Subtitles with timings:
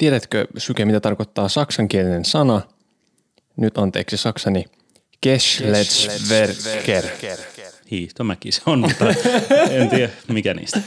[0.00, 2.60] tiedätkö Syke, mitä tarkoittaa saksankielinen sana?
[3.56, 4.64] Nyt anteeksi saksani.
[5.22, 7.04] Geschlechtsverkehr.
[7.90, 9.04] Hiihtomäki se on, mutta
[9.70, 10.80] en tiedä mikä niistä.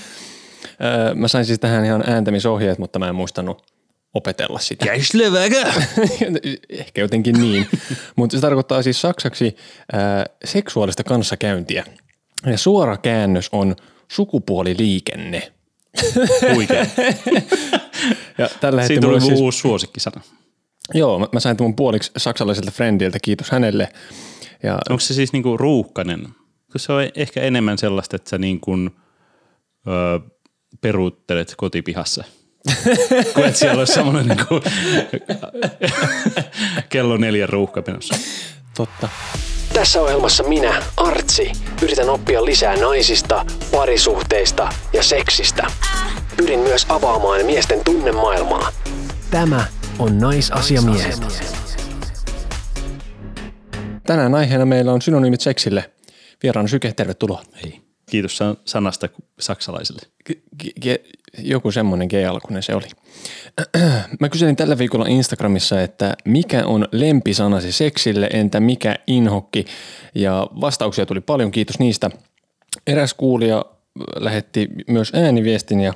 [0.83, 3.65] Öö, mä sain siis tähän ihan ääntämisohjeet, mutta mä en muistanut
[4.13, 4.85] opetella sitä.
[6.69, 7.67] Ehkä jotenkin niin.
[8.15, 9.55] mutta se tarkoittaa siis saksaksi
[9.93, 11.85] ää, seksuaalista kanssakäyntiä.
[12.45, 13.75] Ja suora käännös on
[14.07, 15.51] sukupuoliliikenne.
[16.55, 16.85] Huikea.
[18.37, 19.39] Ja tällä Siitä hetkellä tuli siis...
[19.39, 20.21] uusi suosikkisana.
[20.93, 23.89] joo, mä, mä sain tämän puoliksi saksalaiselta friendiltä, kiitos hänelle.
[24.63, 26.27] Ja Onko se siis niinku ruuhkanen?
[26.71, 28.91] Kun se on ehkä enemmän sellaista, että sä niin kuin,
[29.87, 30.19] öö,
[30.81, 32.23] peruuttelet kotipihassa.
[33.33, 34.61] Kun et siellä olisi semmoinen niin kuin,
[36.89, 38.15] kello neljän ruuhka menossa.
[38.77, 39.09] totta.
[39.73, 41.51] Tässä ohjelmassa minä, Artsi,
[41.83, 45.67] yritän oppia lisää naisista, parisuhteista ja seksistä.
[46.37, 48.71] Pyrin myös avaamaan miesten tunnemaailmaa.
[49.31, 49.65] Tämä
[49.99, 51.19] on Naisasiamiehet.
[54.07, 55.91] Tänään aiheena meillä on synonyymit seksille.
[56.43, 57.43] Vieraan Syke, tervetuloa.
[57.63, 57.81] Hei.
[58.09, 60.01] Kiitos san- sanasta saksalaisille.
[60.29, 62.85] G- g- joku semmoinen G-alkunen se oli.
[64.19, 69.65] Mä kyselin tällä viikolla Instagramissa, että mikä on lempisanasi seksille, entä mikä inhokki,
[70.15, 72.09] ja vastauksia tuli paljon, kiitos niistä.
[72.87, 73.65] Eräs kuulija
[74.15, 75.93] lähetti myös ääniviestin ja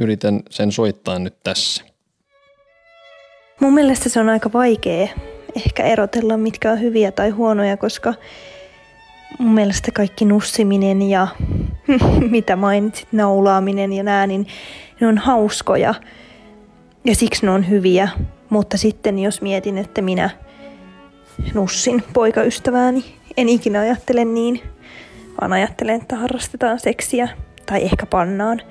[0.00, 1.84] yritän sen soittaa nyt tässä.
[3.60, 5.08] Mun mielestä se on aika vaikea
[5.56, 8.14] ehkä erotella, mitkä on hyviä tai huonoja, koska
[9.38, 11.28] mun mielestä kaikki nussiminen ja
[12.30, 14.46] mitä mainitsit, naulaaminen ja nää, niin
[15.00, 15.94] ne on hauskoja
[17.04, 18.08] ja siksi ne on hyviä.
[18.50, 20.30] Mutta sitten jos mietin, että minä
[21.54, 23.04] nussin poikaystävääni,
[23.36, 24.62] en ikinä ajattele niin,
[25.40, 27.28] vaan ajattelen, että harrastetaan seksiä
[27.66, 28.62] tai ehkä pannaan.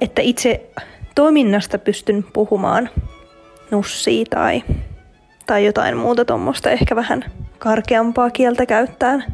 [0.00, 0.70] Että itse
[1.14, 2.90] toiminnasta pystyn puhumaan
[3.70, 4.62] nussia tai,
[5.46, 7.24] tai jotain muuta tuommoista ehkä vähän
[7.58, 9.24] karkeampaa kieltä käyttäen.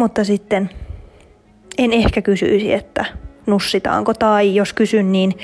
[0.00, 0.70] Mutta sitten
[1.78, 3.04] en ehkä kysyisi, että
[3.46, 5.38] nussitaanko tai jos kysyn, niin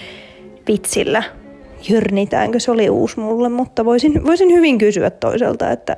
[0.68, 1.22] vitsillä
[1.88, 5.96] jyrnitäänkö, se oli uusi mulle, mutta voisin, voisin hyvin kysyä toiselta, että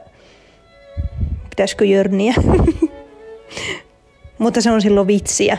[1.50, 2.34] pitäisikö jörniä.
[4.38, 5.58] mutta se on silloin vitsiä.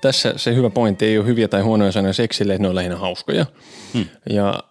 [0.00, 2.96] Tässä se hyvä pointti ei ole hyviä tai huonoja sanoja seksille, että ne on lähinnä
[2.96, 3.46] hauskoja.
[3.94, 4.06] Hmm.
[4.30, 4.62] Ja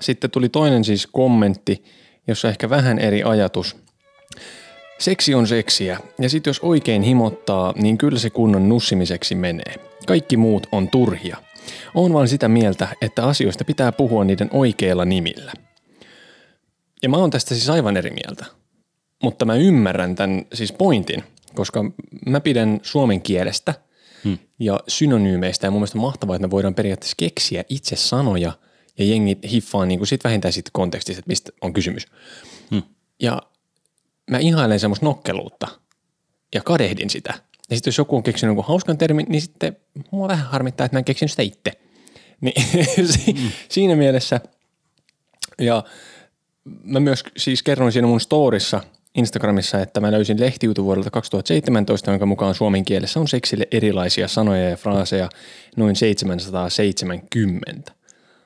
[0.00, 1.84] sitten tuli toinen siis kommentti,
[2.26, 3.81] jossa ehkä vähän eri ajatus.
[5.02, 9.74] Seksi on seksiä, ja sitten jos oikein himottaa, niin kyllä se kunnon nussimiseksi menee.
[10.06, 11.36] Kaikki muut on turhia.
[11.94, 15.52] On vaan sitä mieltä, että asioista pitää puhua niiden oikeilla nimillä.
[17.02, 18.46] Ja mä oon tästä siis aivan eri mieltä.
[19.22, 21.24] Mutta mä ymmärrän tämän siis pointin,
[21.54, 21.84] koska
[22.26, 23.74] mä pidän suomen kielestä
[24.24, 24.38] hmm.
[24.58, 28.52] ja synonyymeistä ja mun mielestä on mahtavaa, että me voidaan periaatteessa keksiä itse sanoja
[28.98, 32.06] ja jengi hiffaa niin kuin sit vähintään siitä kontekstista, että mistä on kysymys.
[32.70, 32.82] Hmm.
[33.20, 33.42] Ja
[34.30, 35.68] mä ihailen semmoista nokkeluutta
[36.54, 37.34] ja kadehdin sitä.
[37.70, 39.76] Ja sitten jos joku on keksinyt jonkun hauskan termin, niin sitten
[40.10, 41.72] mua vähän harmittaa, että mä en keksinyt sitä itse.
[42.42, 44.40] Niin si- siinä mielessä,
[45.58, 45.84] ja
[46.84, 48.80] mä myös siis kerroin siinä mun storissa
[49.14, 54.70] Instagramissa, että mä löysin lehtijutun vuodelta 2017, jonka mukaan suomen kielessä on seksille erilaisia sanoja
[54.70, 55.28] ja fraaseja
[55.76, 57.92] noin 770.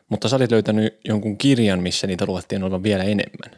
[0.08, 3.55] Mutta sä olit löytänyt jonkun kirjan, missä niitä luvattiin olevan vielä enemmän.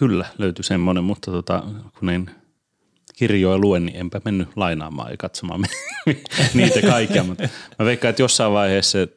[0.00, 1.62] Kyllä löytyi semmoinen, mutta tota,
[1.98, 2.30] kun en
[3.16, 5.64] kirjoja luen, niin enpä mennyt lainaamaan ja katsomaan
[6.54, 7.24] niitä kaikkia.
[7.24, 9.08] Mutta mä veikkaan, että jossain vaiheessa se,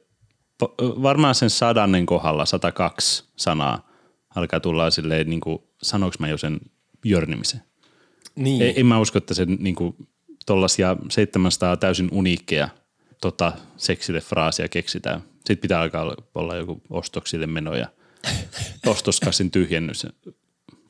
[0.80, 3.90] varmaan sen sadannen kohdalla 102 sanaa
[4.36, 6.60] alkaa tulla silleen, niin kuin, sanoinko mä jo sen
[7.06, 7.62] jörnimisen.
[8.36, 8.62] Niin.
[8.62, 9.96] Ei, en mä usko, että sen niin kuin,
[10.46, 12.70] tollasia 700 täysin uniikkeja
[13.22, 15.22] tota, seksille fraasia keksitään.
[15.36, 17.88] Sitten pitää alkaa olla joku ostoksille meno ja
[18.86, 20.08] ostoskassin tyhjennys.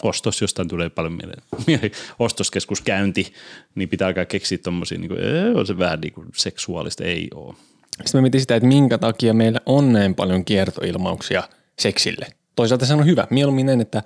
[0.04, 1.92] Ostos, jostain tulee paljon mieleen.
[2.20, 3.34] Ostoskeskuskäynti,
[3.76, 5.20] niin pitää alkaa keksiä tommosia, niin kuin,
[5.56, 7.56] on se vähän niin kuin seksuaalista, ei ole.
[7.92, 11.44] Sitten mä mietin sitä, että minkä takia meillä on näin paljon kiertoilmauksia
[11.80, 12.28] seksille.
[12.56, 13.28] Toisaalta se on hyvä.
[13.30, 14.04] Mieluummin näin, että,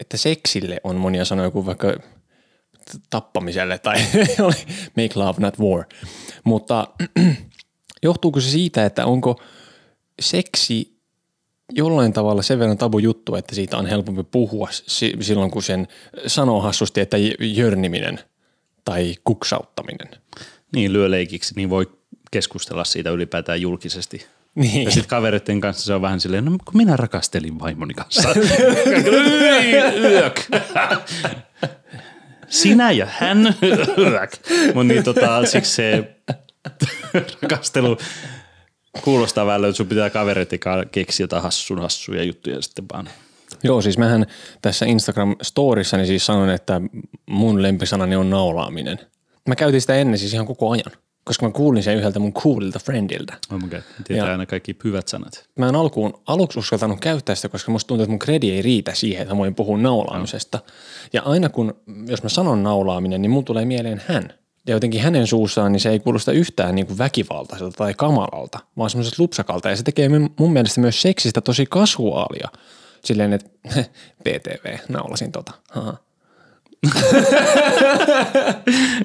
[0.00, 1.96] että seksille on monia sanoja kuin vaikka
[3.10, 3.96] tappamiselle tai
[4.96, 5.84] make love not war.
[6.44, 6.88] Mutta
[8.02, 9.42] johtuuko se siitä, että onko
[10.20, 10.99] seksi
[11.72, 14.68] jollain tavalla sen verran tabu juttu, että siitä on helpompi puhua
[15.20, 15.88] silloin, kun sen
[16.26, 18.20] sanoo hassusti, että jörniminen
[18.84, 20.08] tai kuksauttaminen.
[20.74, 21.90] Niin, lyö leikiksi, niin voi
[22.30, 24.26] keskustella siitä ylipäätään julkisesti.
[24.54, 24.84] Niin.
[24.84, 28.28] Ja sitten kavereiden kanssa se on vähän silleen, no kun minä rakastelin vaimoni kanssa.
[32.48, 33.56] Sinä ja hän.
[34.74, 36.16] Mutta niin tota, siksi se
[37.42, 37.98] rakastelu
[39.04, 43.08] Kuulostaa välillä, että sun pitää kanssa keksiä jotain hassun hassuja juttuja sitten vaan.
[43.62, 44.26] Joo, siis mähän
[44.62, 46.80] tässä Instagram-storissani siis sanon, että
[47.26, 48.98] mun lempisanani on naulaaminen.
[49.48, 50.92] Mä käytin sitä ennen siis ihan koko ajan,
[51.24, 53.36] koska mä kuulin sen yhdeltä mun coolilta friendiltä.
[53.52, 55.48] Oh my god, tietää Ja- aina kaikki hyvät sanat.
[55.58, 58.94] Mä en alkuun, aluksi uskaltanut käyttää sitä, koska musta tuntuu, että mun kredi ei riitä
[58.94, 60.58] siihen, että mä voin puhua naulaamisesta.
[61.12, 61.74] Ja aina kun,
[62.06, 64.32] jos mä sanon naulaaminen, niin mun tulee mieleen hän.
[64.70, 68.90] Ja jotenkin hänen suussaan, niin se ei kuulosta yhtään niin kuin väkivaltaiselta tai kamalalta, vaan
[68.90, 69.70] semmoiselta lupsakalta.
[69.70, 72.48] Ja se tekee mun- mielestä myös seksistä tosi kasuaalia.
[73.04, 73.50] Silleen, että
[74.24, 75.52] PTV, naulasin tota.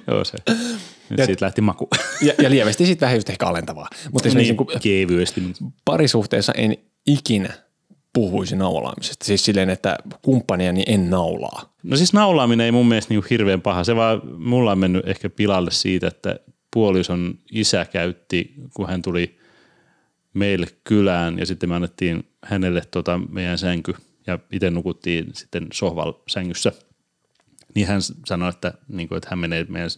[0.07, 0.37] Joo se.
[1.09, 1.87] Nyt siitä lähti maku.
[2.21, 3.89] Ja, ja lievästi sitten vähän just ehkä alentavaa.
[4.11, 4.79] Mutta niin, niin.
[4.81, 5.41] kevyesti.
[5.85, 6.77] parisuhteessa en
[7.07, 7.53] ikinä
[8.15, 9.25] puhuisi naulaamisesta.
[9.25, 11.73] Siis silleen, että kumppaniani en naulaa.
[11.83, 13.83] No siis naulaaminen ei mun mielestä niinku hirveän paha.
[13.83, 16.39] Se vaan mulla on mennyt ehkä pilalle siitä, että
[16.73, 19.39] puolison isä käytti, kun hän tuli
[20.33, 23.93] meille kylään ja sitten me annettiin hänelle tota meidän sänky
[24.27, 26.71] ja itse nukuttiin sitten sohval sängyssä.
[27.75, 29.89] Niin hän sanoi, että, niin kuin, että hän menee meidän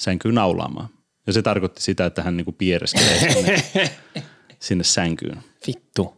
[0.00, 0.88] sänkyyn naulaamaan.
[1.26, 3.62] Ja se tarkoitti sitä, että hän niin kuin piereskelee sinne,
[4.60, 5.42] sinne sänkyyn.
[5.66, 6.17] Vittu.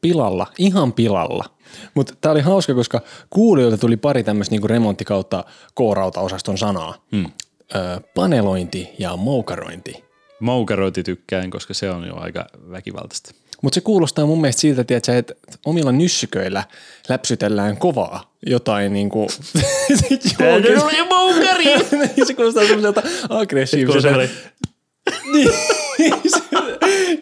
[0.00, 1.44] Pilalla, ihan pilalla.
[1.94, 3.00] Mutta tämä oli hauska, koska
[3.30, 6.94] kuulijoilta tuli pari tämmöistä niinku remontti kautta K-rauta-osaston sanaa.
[7.12, 7.26] Hmm.
[7.74, 10.04] Ö, panelointi ja moukarointi.
[10.40, 13.30] Moukarointi tykkään, koska se on jo aika väkivaltaista.
[13.62, 15.34] Mutta se kuulostaa mun mielestä siltä, tiedätkö, että
[15.66, 16.64] omilla nyssyköillä
[17.08, 19.26] läpsytellään kovaa jotain niinku...
[20.38, 20.76] Täytyy
[21.08, 21.64] moukari!
[22.26, 24.32] se kuulostaa semmoiselta aggressiiviselta.
[25.32, 25.50] Niin.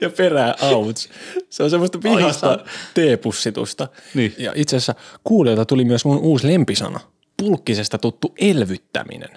[0.00, 1.08] Ja perää outs.
[1.50, 2.64] Se on semmoista vihasta
[2.94, 3.88] teepussitusta.
[4.14, 4.34] Niin.
[4.38, 4.94] Ja itse asiassa
[5.25, 7.00] kuulijoilta tuli myös mun uusi lempisana.
[7.37, 9.31] Pulkkisesta tuttu elvyttäminen.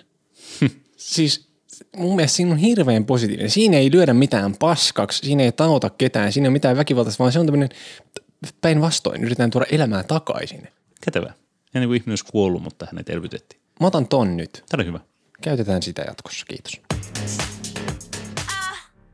[0.95, 1.50] siis
[1.97, 3.51] mun mielestä siinä on hirveän positiivinen.
[3.51, 7.31] Siinä ei lyödä mitään paskaksi, siinä ei taota ketään, siinä ei ole mitään väkivaltaista, vaan
[7.31, 7.69] se on tämmöinen
[8.62, 9.21] päinvastoin.
[9.21, 10.68] Yritetään tuoda elämää takaisin.
[11.01, 11.33] Kätevä.
[11.74, 13.62] Ja niin kuin ihminen olisi kuollut, mutta hänet elvytettiin.
[13.80, 14.63] Mä otan ton nyt.
[14.69, 15.00] Tämä on hyvä.
[15.42, 16.81] Käytetään sitä jatkossa, kiitos.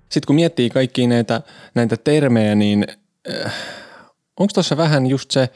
[0.10, 1.42] Sitten kun miettii kaikkia näitä,
[1.75, 2.88] näitä termejä, niin
[3.44, 3.54] äh,
[4.40, 5.50] onko tuossa vähän just se,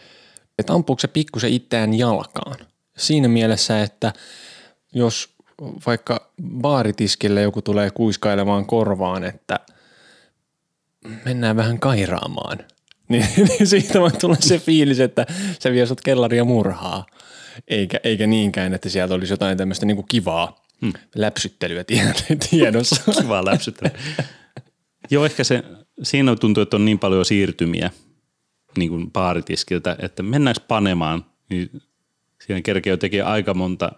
[0.59, 2.57] että ampuuko se pikkusen itseään jalkaan?
[2.97, 4.13] Siinä mielessä, että
[4.93, 5.29] jos
[5.85, 6.31] vaikka
[6.61, 9.59] baaritiskille joku tulee kuiskailemaan korvaan, että
[11.25, 12.57] mennään vähän kairaamaan,
[13.09, 15.25] niin, niin siitä voi tulla se fiilis, että
[15.59, 17.05] se vie sut kellaria murhaa.
[17.67, 20.93] Eikä, eikä niinkään, että sieltä olisi jotain tämmöistä niinku kivaa hmm.
[21.15, 22.13] läpsyttelyä tie-
[22.49, 23.11] tiedossa.
[23.21, 23.91] Kiva läpsyttely.
[25.11, 25.63] Joo, ehkä se,
[26.03, 27.91] siinä tuntuu, että on niin paljon siirtymiä
[28.77, 31.81] niin kuin baaritiskiltä, että mennäänkö panemaan, niin
[32.45, 33.91] siinä kerkeä tekee aika monta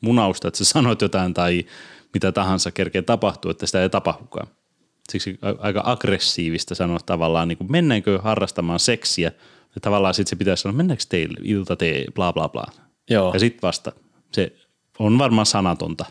[0.00, 1.64] munausta, että sä sanot jotain tai
[2.14, 4.46] mitä tahansa kerkeä tapahtuu, että sitä ei tapahdukaan.
[5.08, 9.32] Siksi aika aggressiivista sanoa tavallaan, niin kuin mennäänkö harrastamaan seksiä,
[9.74, 12.66] ja tavallaan sitten se pitäisi sanoa, mennäänkö teille ilta tee, bla bla bla.
[13.10, 13.32] Joo.
[13.32, 13.92] Ja sitten vasta,
[14.32, 14.52] se
[14.98, 16.04] on varmaan sanatonta,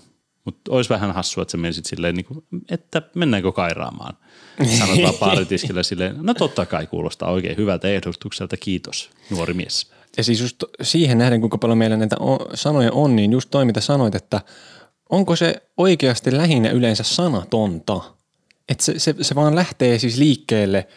[0.45, 4.17] mutta olisi vähän hassua, että sä menisit silleen, niin kuin, että mennäänkö kairaamaan.
[4.79, 9.91] Sanot vaan baaritiskillä silleen, no totta kai kuulostaa oikein hyvältä ehdotukselta, kiitos nuori mies.
[10.17, 12.15] Ja siis just siihen nähden, kuinka paljon meillä näitä
[12.53, 14.41] sanoja on, niin just toi, mitä sanoit, että
[15.09, 18.01] onko se oikeasti lähinnä yleensä sanatonta?
[18.69, 20.87] Että se, se, se vaan lähtee siis liikkeelle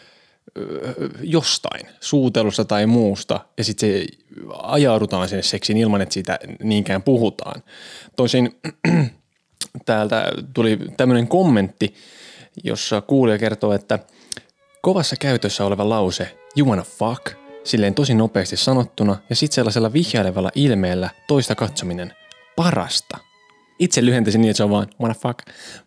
[1.23, 4.07] jostain, suutelusta tai muusta, ja sitten se
[4.63, 7.63] ajaudutaan sinne seksiin ilman, että siitä niinkään puhutaan.
[8.17, 8.61] Toisin
[9.87, 11.95] täältä tuli tämmöinen kommentti,
[12.65, 13.99] jossa kuulija kertoo, että
[14.83, 17.27] kovassa käytössä oleva lause you wanna fuck,
[17.65, 22.13] silleen tosi nopeasti sanottuna ja sitten sellaisella vihjailevalla ilmeellä toista katsominen
[22.57, 23.19] parasta.
[23.79, 25.39] Itse lyhentäisin niin, että se on vaan wanna fuck,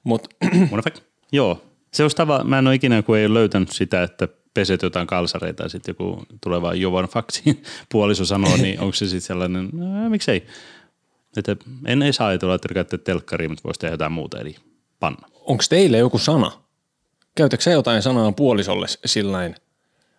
[0.07, 0.23] What
[0.69, 0.97] the fuck?
[1.31, 1.61] Joo.
[1.93, 5.63] Se olisi tava, mä en ole ikinä, kun ei löytänyt sitä, että peset jotain kalsareita
[5.63, 10.47] ja sitten joku tuleva Jovan Faxin puoliso sanoo, niin onko se sitten sellainen, no, miksei.
[11.37, 11.55] Että
[11.85, 14.55] en ei saa ajatella, että käyttää telkkariin, mutta voisi tehdä jotain muuta, eli
[14.99, 15.27] panna.
[15.41, 16.51] onko teille joku sana?
[17.35, 19.55] Käytätkö jotain sanaa puolisolle sillain?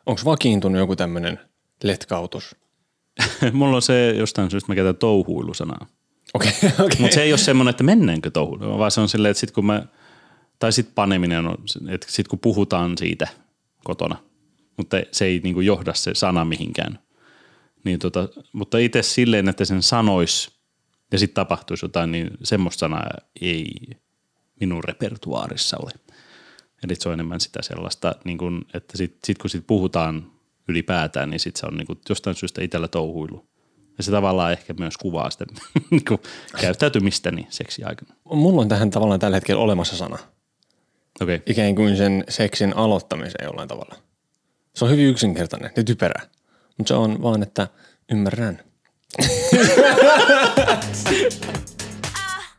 [0.07, 1.41] Onko vakiintunut joku tämmöinen
[1.83, 2.57] letkautus?
[3.53, 5.87] Mulla on se jostain syystä, mä käytän touhuilusanaa.
[6.35, 6.87] Okei, okay, okei.
[6.87, 7.01] Okay.
[7.01, 9.67] Mutta se ei ole semmoinen, että mennäänkö touhuiluun, vaan se on silleen, että sit kun
[9.67, 9.83] mä,
[10.59, 13.29] tai sit paneminen on, että sit kun puhutaan siitä
[13.85, 14.17] kotona,
[14.77, 16.99] mutta se ei niinku johda se sana mihinkään.
[17.85, 20.51] Niin tota, mutta itse silleen, että sen sanois
[21.13, 23.11] ja sitten tapahtuisi jotain, niin semmoista sanaa
[23.41, 23.67] ei
[24.61, 25.91] minun repertuaarissa ole.
[26.85, 30.33] Eli se on enemmän sitä sellaista, niin kun, että sitten sit kun sit puhutaan
[30.69, 33.47] ylipäätään, niin sit se on niin kun jostain syystä itsellä touhuilu.
[33.99, 35.45] Ja se tavallaan ehkä myös kuvaa sitä
[35.91, 36.19] niin kun
[36.61, 38.15] käyttäytymistäni seksi aikana.
[38.25, 40.19] Mulla on tähän tavallaan tällä hetkellä olemassa sana.
[41.21, 41.37] Okei.
[41.37, 41.53] Okay.
[41.53, 43.95] ikään kuin sen seksin aloittamiseen jollain tavalla.
[44.75, 46.23] Se on hyvin yksinkertainen ja typerä,
[46.79, 47.69] mutta se on vaan, että
[48.13, 48.61] ymmärrän.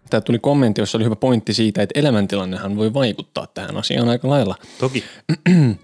[0.10, 4.30] Tämä tuli kommentti, jossa oli hyvä pointti siitä, että elämäntilannehan voi vaikuttaa tähän asiaan aika
[4.30, 4.56] lailla.
[4.80, 5.04] Toki.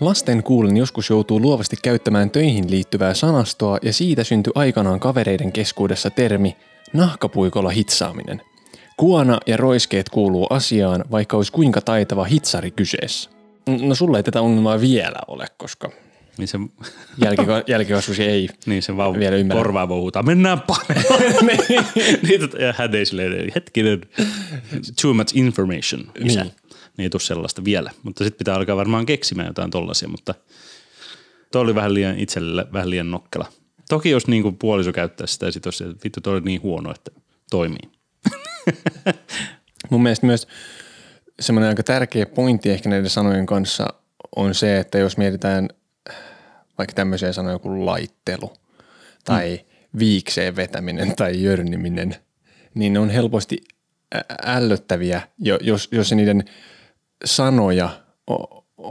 [0.00, 6.10] Lasten kuulen joskus joutuu luovasti käyttämään töihin liittyvää sanastoa ja siitä syntyi aikanaan kavereiden keskuudessa
[6.10, 6.56] termi
[6.92, 8.42] nahkapuikolla hitsaaminen.
[9.02, 13.30] Kuona ja roiskeet kuuluu asiaan, vaikka olisi kuinka taitava hitsari kyseessä.
[13.80, 15.90] No sulla ei tätä ongelmaa vielä ole, koska
[16.38, 16.58] Niin se,
[17.24, 19.60] jälkika- jälkikasvusi ei niin se vaan vielä ymmärrä.
[19.62, 21.20] korvaa huutaa, mennään panemaan.
[22.28, 24.00] niin, tota, ja hän ei silleen, hetkinen,
[25.02, 26.40] too much information, isä.
[26.42, 26.52] Niin.
[26.96, 27.04] Niin.
[27.04, 30.34] ei tule sellaista vielä, mutta sitten pitää alkaa varmaan keksimään jotain tollasia, mutta
[31.52, 33.46] toi oli vähän liian itselle vähän liian nokkela.
[33.88, 36.90] Toki jos niinku puoliso käyttää sitä ja sit olisi, että vittu toi oli niin huono,
[36.90, 37.10] että
[37.50, 37.90] toimii.
[39.90, 40.48] Mun mielestä myös
[41.40, 43.86] semmoinen aika tärkeä pointti ehkä näiden sanojen kanssa
[44.36, 45.68] on se, että jos mietitään
[46.78, 48.52] vaikka tämmöisiä sanoja kuin laittelu
[49.24, 49.60] tai
[49.98, 52.16] viikseen vetäminen tai jörniminen,
[52.74, 53.58] niin ne on helposti
[54.46, 56.44] ällöttäviä, jo- jos, jos se niiden
[57.24, 57.90] sanoja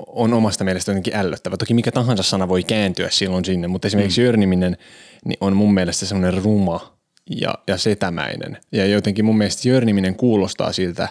[0.07, 1.57] on omasta mielestä jotenkin ällöttävä.
[1.57, 4.25] Toki mikä tahansa sana voi kääntyä silloin sinne, mutta esimerkiksi mm.
[4.25, 4.77] jörniminen
[5.25, 6.97] niin on mun mielestä semmoinen ruma
[7.29, 8.57] ja, ja setämäinen.
[8.71, 11.09] Ja jotenkin mun mielestä jörniminen kuulostaa siltä,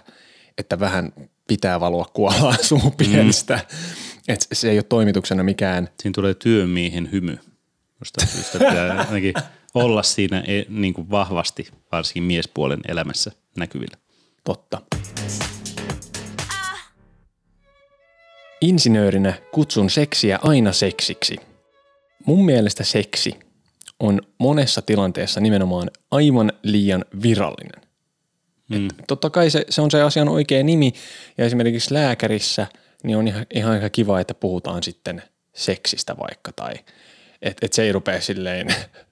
[0.59, 1.13] että vähän
[1.49, 3.55] pitää valua kuolaa suupienestä.
[3.57, 3.79] Mm.
[4.29, 7.39] Että se ei ole toimituksena mikään Siinä tulee työmiehen hymy,
[8.01, 9.35] josta syystä pitää ainakin
[9.75, 13.97] olla siinä e- niin kuin vahvasti, varsinkin miespuolen elämässä näkyvillä.
[14.45, 14.83] totta.
[18.61, 21.37] Insinöörinä kutsun seksiä aina seksiksi.
[22.25, 23.35] Mun mielestä seksi
[24.01, 27.83] on monessa tilanteessa nimenomaan aivan liian virallinen.
[28.71, 28.87] Mm.
[28.87, 30.93] Et totta kai se, se on se asian oikea nimi
[31.39, 32.67] ja esimerkiksi lääkärissä
[33.03, 36.75] niin on ihan, ihan aika kiva, että puhutaan sitten seksistä vaikka tai
[37.43, 38.67] että et se ei rupea silleen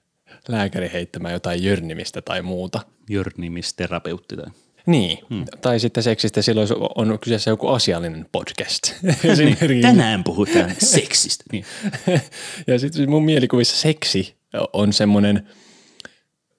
[0.47, 2.79] lääkäri heittämään jotain jörnimistä tai muuta.
[3.09, 4.45] Jörnimisterapeutti tai
[4.85, 5.45] Niin, hmm.
[5.61, 8.93] tai sitten seksistä silloin on kyseessä joku asiallinen podcast.
[9.23, 9.81] Esimerkiksi.
[9.81, 11.43] Tänään puhutaan seksistä.
[11.51, 11.65] Niin.
[12.67, 14.38] ja sitten mun mielikuvissa seksi
[14.73, 15.47] on semmoinen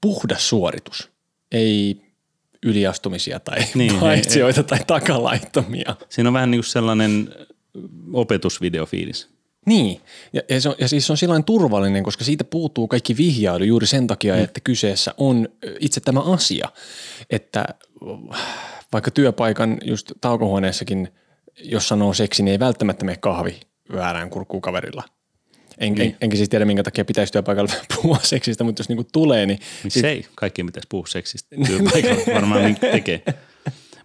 [0.00, 1.10] puhdas suoritus,
[1.52, 2.02] ei
[2.62, 5.96] yliastumisia tai Niin, niin, ei- paitsioita tai takalaittomia.
[6.08, 7.34] Siinä on vähän niin kuin sellainen
[8.12, 9.28] opetusvideofiilis.
[9.66, 10.00] Niin,
[10.32, 13.64] ja, ja, se on, ja siis se on sillain turvallinen, koska siitä puuttuu kaikki vihjailu
[13.64, 14.44] juuri sen takia, mm.
[14.44, 15.48] että kyseessä on
[15.80, 16.68] itse tämä asia.
[17.30, 17.64] Että
[18.92, 21.08] vaikka työpaikan just taukohuoneessakin,
[21.64, 23.60] jos sanoo seksi, niin ei välttämättä mene kahvi
[23.92, 25.04] väärään kurkkuun kaverilla.
[25.80, 26.10] En, niin.
[26.10, 29.58] en, enkä siis tiedä, minkä takia pitäisi työpaikalla puhua seksistä, mutta jos niinku tulee, niin
[29.84, 30.26] Miksei?
[30.34, 32.34] Kaikkien pitäisi puhua seksistä työpaikalla.
[32.34, 33.22] Varmaan niin tekee.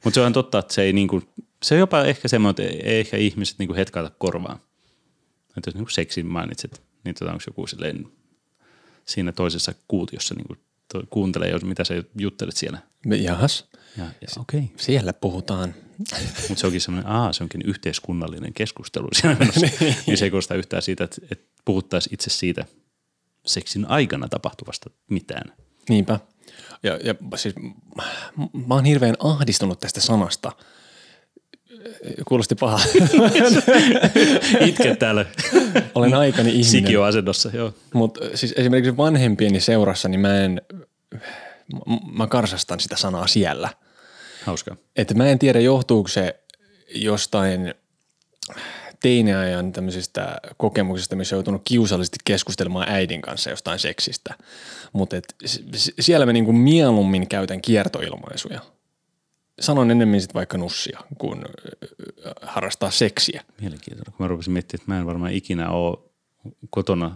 [0.04, 1.24] Mutta se on totta, että se ei niinku,
[1.64, 4.60] se on jopa ehkä semmoinen, että ei ehkä ihmiset niinku hetkauta korvaa.
[5.58, 8.08] Että jos niinku seksin mainitset, niin tota, onko joku silleen
[9.06, 10.56] siinä toisessa kuutiossa niinku,
[10.94, 12.80] to, kuuntelee, jos mitä sä juttelet siellä.
[13.06, 14.60] jahas, Ja, ja okei.
[14.60, 14.70] Okay.
[14.78, 15.76] siellä puhutaan.
[16.50, 19.68] Mutta se onkin semmoinen, aa, se onkin yhteiskunnallinen keskustelu siellä menossa.
[20.08, 22.66] niin se ei kuulosta yhtään siitä, että, että puhuttaisiin itse siitä
[23.46, 25.54] seksin aikana tapahtuvasta mitään.
[25.90, 26.20] Niinpä.
[26.84, 27.56] Ja, ja siis
[28.68, 30.52] mä oon hirveän ahdistunut tästä sanasta.
[32.28, 32.80] Kuulosti paha.
[34.68, 35.26] Itke täällä
[35.96, 36.72] Olen aikani ihminen.
[36.72, 37.74] sikioasennossa, joo.
[37.94, 40.62] Mutta siis esimerkiksi vanhempieni seurassa, niin mä en,
[42.12, 43.70] mä karsastan sitä sanaa siellä.
[44.46, 44.76] Hauskaa.
[44.96, 46.40] Että mä en tiedä, johtuuko se
[46.96, 47.74] jostain
[49.00, 54.34] teiniajan tämmöisistä kokemuksista, missä on joutunut kiusallisesti keskustelemaan äidin kanssa jostain seksistä.
[54.94, 55.16] Mutta
[56.00, 58.62] siellä mä niinku mieluummin käytän kiertoilmaisuja.
[59.60, 61.46] Sanon enemmän sit vaikka nussia kuin
[62.42, 63.44] harrastaa seksiä.
[63.62, 64.12] Mielenkiintoista.
[64.12, 65.98] Kun mä rupesin miettimään, että mä en varmaan ikinä ole
[66.70, 67.16] kotona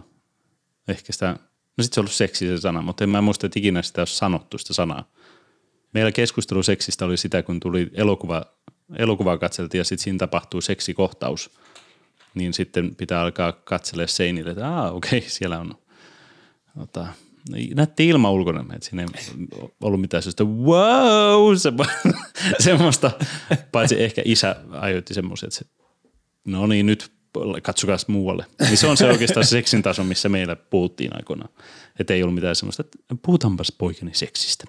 [0.88, 1.36] ehkä sitä,
[1.76, 4.00] no sit se on ollut seksi se sana, mutta en mä muista, että ikinä sitä
[4.00, 5.10] olisi sanottu sitä sanaa.
[5.92, 8.44] Meillä keskustelu seksistä oli sitä, kun tuli elokuva,
[8.96, 11.50] elokuvaa katseltiin ja sitten siinä tapahtuu seksikohtaus.
[12.34, 15.74] Niin sitten pitää alkaa katsella seinille, että okei, okay, siellä on
[16.76, 17.06] ota,
[17.74, 19.46] näytti ilma ulkona, että siinä ei
[19.80, 22.12] ollut mitään sellaista wow, semmo-
[22.58, 23.10] semmoista,
[23.72, 25.64] paitsi ehkä isä aiheutti semmoisen, että se,
[26.44, 27.12] no niin nyt
[27.62, 28.46] katsokaa muualle.
[28.60, 31.50] Niin se on se oikeastaan se seksin taso, missä meillä puhuttiin aikoinaan.
[31.98, 34.64] Että ei ollut mitään semmoista, että puhutaanpas poikani seksistä.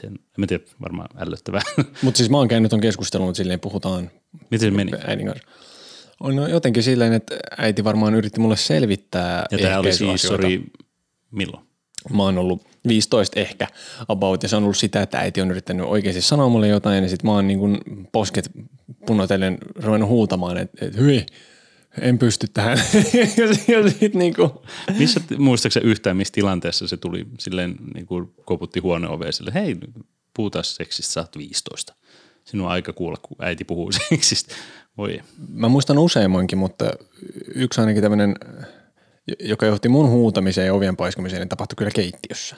[0.00, 1.62] Sen, en tiedä, varmaan ällöttävää.
[2.02, 4.10] Mutta siis mä oon käynyt ton keskustelun, että silleen puhutaan
[4.50, 4.92] Miten se meni?
[5.06, 5.48] äidin kanssa.
[6.20, 10.62] On no jotenkin silleen, että äiti varmaan yritti mulle selvittää Ja tämä oli siis, sori,
[11.30, 11.69] milloin?
[12.12, 13.66] Mä oon ollut 15 ehkä
[14.08, 17.08] about ja se on ollut sitä, että äiti on yrittänyt oikeasti sanoa mulle jotain ja
[17.08, 17.78] sitten mä oon niin kuin
[18.12, 18.50] posket
[19.06, 21.26] punotellen ruvennut huutamaan, että, että hyi,
[22.00, 22.78] en pysty tähän.
[23.68, 24.50] ja sit niin kuin,
[24.98, 29.76] Missä, muistaakseni yhtään, missä tilanteessa se tuli silleen, niin kuin koputti huoneoveen sille, hei,
[30.34, 31.94] puhutaan seksistä, sä oot 15.
[32.44, 34.54] Sinun on aika kuulla, kun äiti puhuu seksistä.
[34.96, 35.20] Voi.
[35.48, 36.90] mä muistan useammankin, mutta
[37.54, 38.34] yksi ainakin tämmöinen,
[39.40, 42.56] joka johti mun huutamiseen ja ovien paiskumiseen, niin tapahtui kyllä keittiössä.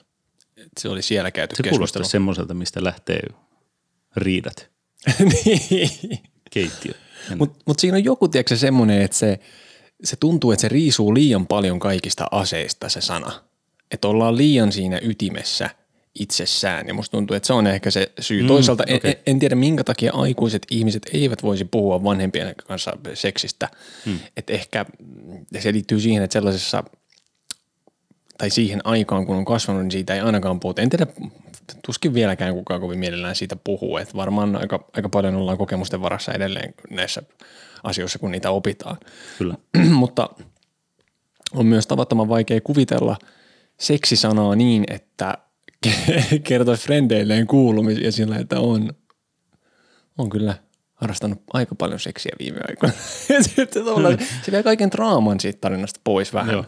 [0.57, 1.79] Et se oli siellä käyty Se keskustelu.
[1.79, 3.21] kuulostaa semmoiselta, mistä lähtee
[4.17, 4.71] riidat,
[5.45, 6.19] niin.
[6.51, 6.93] keittiö.
[7.39, 9.39] Mutta mut siinä on joku, tiedätkö, semmoinen, että se,
[10.05, 13.33] se tuntuu, että se riisuu liian paljon kaikista aseista se sana.
[13.91, 15.71] Että ollaan liian siinä ytimessä
[16.15, 16.89] itsessään.
[16.89, 18.43] Ja musta tuntuu, että se on ehkä se syy.
[18.43, 22.97] Mm, Toisaalta en, en, en tiedä, minkä takia aikuiset ihmiset eivät voisi puhua vanhempien kanssa
[23.15, 23.69] seksistä.
[24.07, 24.19] Mm.
[24.37, 24.87] Että ehkä
[25.61, 26.85] se liittyy siihen, että sellaisessa
[28.39, 30.83] tai siihen aikaan, kun on kasvanut, niin siitä ei ainakaan puhuta.
[30.83, 31.07] En tiedä,
[31.87, 33.97] tuskin vieläkään kukaan kovin mielellään siitä puhuu.
[33.97, 37.23] Että varmaan aika, aika paljon ollaan kokemusten varassa edelleen näissä
[37.83, 38.97] asioissa, kun niitä opitaan.
[39.39, 39.55] Kyllä.
[39.91, 40.29] Mutta
[41.55, 43.17] on myös tavattoman vaikea kuvitella
[43.81, 45.39] seksisanaa niin, että
[46.45, 48.93] kertoisi frendeilleen kuulumisia sillä, että on,
[50.19, 50.55] on kyllä
[50.95, 52.95] harrastanut aika paljon seksiä viime aikoina.
[53.57, 56.53] Sitten tavallaan se vie kaiken draaman siitä tarinasta pois vähän.
[56.53, 56.65] Joo.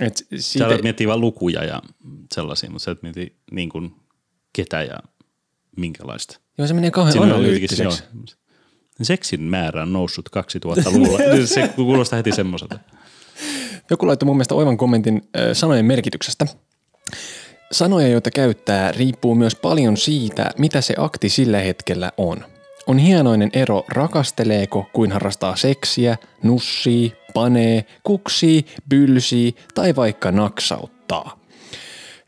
[0.00, 1.82] Et Sä siitä, alat miettiä vain lukuja ja
[2.34, 3.94] sellaisia, mutta sä et mieti niin kuin
[4.52, 4.98] ketä ja
[5.76, 6.40] minkälaista.
[6.58, 8.02] joo, se menee kauhean analyyttiseksi.
[9.02, 11.18] Seksin määrä on noussut 2000-luvulla.
[11.46, 12.78] se kuulostaa heti semmoiselta.
[13.90, 16.46] Joku laittoi mun mielestä oivan kommentin äh, sanojen merkityksestä.
[17.72, 22.44] Sanoja, joita käyttää, riippuu myös paljon siitä, mitä se akti sillä hetkellä on.
[22.86, 31.40] On hienoinen ero rakasteleeko kuin harrastaa seksiä, nussii, panee, kuksii, bylsii tai vaikka naksauttaa.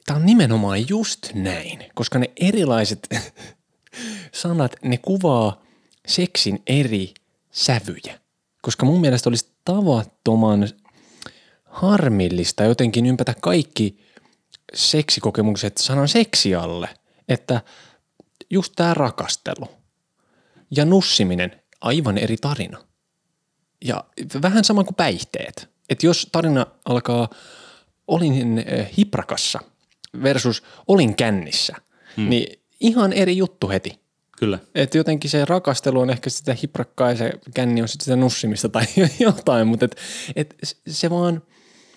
[0.07, 3.09] Tämä on nimenomaan just näin, koska ne erilaiset
[4.43, 5.63] sanat, ne kuvaa
[6.07, 7.15] seksin eri
[7.51, 8.19] sävyjä.
[8.63, 10.69] Koska mun mielestä olisi tavattoman
[11.65, 14.12] harmillista jotenkin ympätä kaikki
[14.75, 16.89] seksikokemukset sanan seksi alle.
[17.29, 17.61] Että
[18.51, 19.69] just tämä rakastelu
[20.77, 22.79] ja nussiminen, aivan eri tarina.
[23.85, 24.05] Ja
[24.43, 25.71] vähän sama kuin päihteet.
[25.91, 27.29] Että jos tarina alkaa
[28.07, 29.61] olin eh, hiprakassa
[30.23, 31.75] versus olin kännissä,
[32.17, 32.29] hmm.
[32.29, 34.03] niin ihan eri juttu heti.
[34.39, 34.59] Kyllä.
[34.75, 38.69] Että jotenkin se rakastelu on ehkä sitä hiprakkaa ja se känni on sitten sitä nussimista
[38.69, 38.85] tai
[39.21, 39.97] jotain, mutta et,
[40.37, 40.57] et
[40.87, 41.43] se vaan,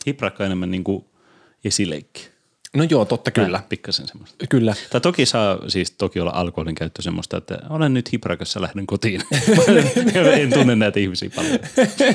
[0.08, 1.06] Hiprakka enemmän niin kuin
[1.64, 2.35] esileikki.
[2.76, 4.48] No joo, totta kyllä, Pikkasen semmoista.
[4.50, 4.74] kyllä.
[4.90, 9.22] Tai toki saa siis toki olla alkoholin käyttö semmoista, että olen nyt hiprakassa, lähden kotiin.
[10.42, 11.60] en tunne näitä ihmisiä paljon.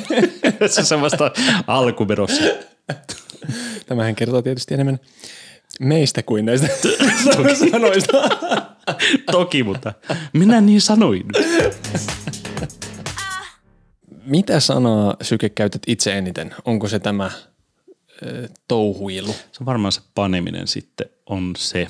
[0.70, 1.31] se on semmoista
[1.66, 2.42] alkuverossa.
[3.87, 4.99] Tämähän kertoo tietysti enemmän
[5.81, 6.68] meistä kuin näistä
[7.70, 8.12] sanoista.
[9.33, 9.92] toki, mutta
[10.33, 11.27] minä niin sanoin.
[14.25, 16.55] Mitä sanaa Syke käytät itse eniten?
[16.64, 17.31] Onko se tämä
[18.68, 19.33] touhuilu?
[19.33, 21.87] Se on varmaan se paneminen sitten on se.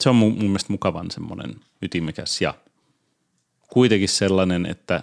[0.00, 2.54] Se on mun, mun mielestä mukavan semmoinen ytimekäs ja
[3.68, 5.02] kuitenkin sellainen, että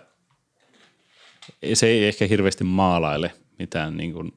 [1.73, 4.33] se ei ehkä hirveästi maalaile mitään niin kuin,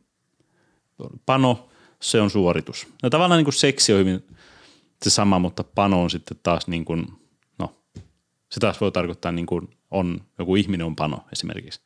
[1.27, 1.69] pano,
[2.01, 2.87] se on suoritus.
[3.03, 4.25] No tavallaan niin kuin seksi on hyvin
[5.03, 7.07] se sama, mutta pano on sitten taas niin kuin,
[7.59, 7.77] no
[8.51, 11.81] se taas voi tarkoittaa niin kuin on, joku ihminen on pano esimerkiksi.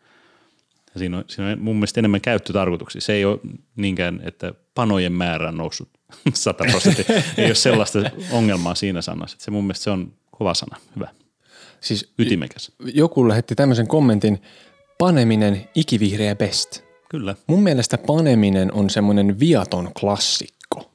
[0.96, 3.00] Ja siinä on, siinä on mun mielestä enemmän käyttötarkoituksia.
[3.00, 3.38] Se ei ole
[3.76, 5.88] niinkään, että panojen määrä on noussut
[6.34, 7.04] 100 prosenttia.
[7.38, 7.98] ei ole sellaista
[8.32, 9.36] ongelmaa siinä sanassa.
[9.40, 10.76] Se mun mielestä se on kova sana.
[10.96, 11.08] Hyvä.
[11.80, 12.72] Siis Ytimekäs.
[12.94, 14.42] joku lähetti tämmöisen kommentin,
[14.98, 16.80] paneminen ikivihreä best.
[17.10, 17.34] Kyllä.
[17.46, 20.90] Mun mielestä paneminen on semmoinen viaton klassikko.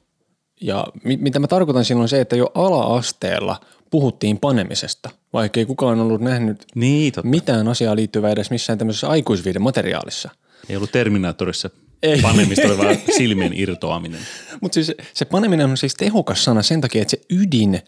[0.60, 3.60] Ja mi- mitä mä tarkoitan silloin se, että jo ala-asteella
[3.92, 7.28] puhuttiin panemisesta, vaikka ei kukaan ollut nähnyt Niin, totta.
[7.28, 10.30] mitään asiaa liittyvää edes missään tämmöisessä aikuisviiden materiaalissa.
[10.68, 11.70] Ei ollut Terminaattorissa
[12.02, 12.22] Ei.
[12.22, 14.20] panemista, oli vaan silmien irtoaminen.
[14.60, 17.80] Mutta siis se paneminen on siis tehokas sana sen takia, että se ydin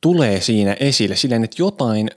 [0.00, 2.10] tulee siinä esille silleen, että jotain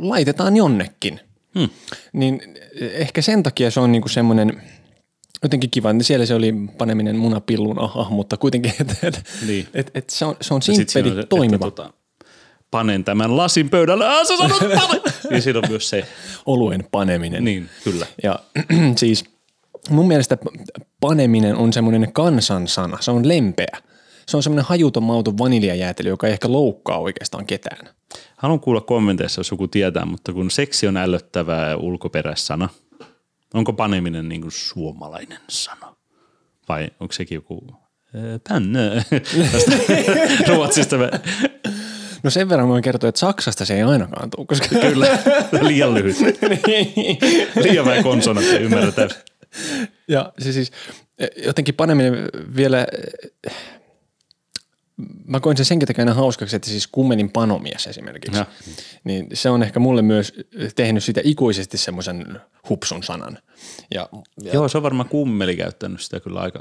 [0.00, 1.20] laitetaan jonnekin.
[1.58, 1.68] Hmm.
[2.12, 2.42] Niin
[2.80, 4.62] ehkä sen takia se on niinku semmoinen
[5.42, 9.66] jotenkin kiva, että siellä se oli paneminen munapillun aha, mutta kuitenkin, että et, Niin.
[9.74, 11.66] et, et se on, se on simppeli, toimiva.
[11.68, 11.92] Että, tota,
[12.70, 14.06] panen tämän lasin pöydälle.
[14.06, 15.00] Ah, sä sanot pane!
[15.30, 16.08] niin siinä on myös se.
[16.46, 17.44] oluen paneminen.
[17.44, 18.06] Niin, kyllä.
[18.22, 18.38] Ja
[18.96, 19.24] siis
[19.90, 20.38] mun mielestä
[21.00, 23.78] paneminen on semmoinen kansansana, se on lempeä.
[24.26, 27.88] Se on semmoinen hajuton mauton vaniljajäätelö, joka ei ehkä loukkaa oikeastaan ketään.
[28.36, 32.68] Haluan kuulla kommenteissa, jos joku tietää, mutta kun seksi on ällöttävää ulkoperäissana,
[33.54, 35.96] onko paneminen niin kuin suomalainen sana?
[36.68, 37.66] Vai onko sekin joku.
[39.52, 39.72] Tästä
[40.48, 40.96] Ruotsista
[42.22, 45.18] No sen verran voin kertoa, että Saksasta se ei ainakaan tule, koska kyllä,
[45.60, 46.16] liian lyhyt.
[47.62, 49.10] liian vähän konsonantteja ymmärretään.
[50.08, 50.72] Ja se siis
[51.18, 52.86] eh, jotenkin paneminen vielä,
[53.46, 53.54] eh,
[55.26, 58.46] mä koin sen senkin takia aina hauskaksi, että siis kummelin panomies esimerkiksi, Ja.
[59.04, 60.32] niin se on ehkä mulle myös
[60.76, 63.38] tehnyt sitä ikuisesti semmoisen hupsun sanan.
[63.94, 64.08] Ja,
[64.42, 66.60] ja Joo, se on varmaan kummeli käyttänyt sitä kyllä aika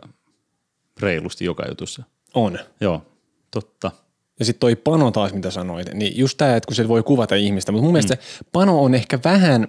[1.00, 2.04] reilusti joka jutussa.
[2.34, 2.60] on.
[2.82, 3.06] Joo,
[3.52, 3.92] totta.
[4.40, 7.36] Ja sitten toi pano taas, mitä sanoit, niin just tämä, että kun se voi kuvata
[7.36, 8.20] ihmistä, mutta mun mielestä Mm.
[8.22, 9.68] se pano on ehkä vähän,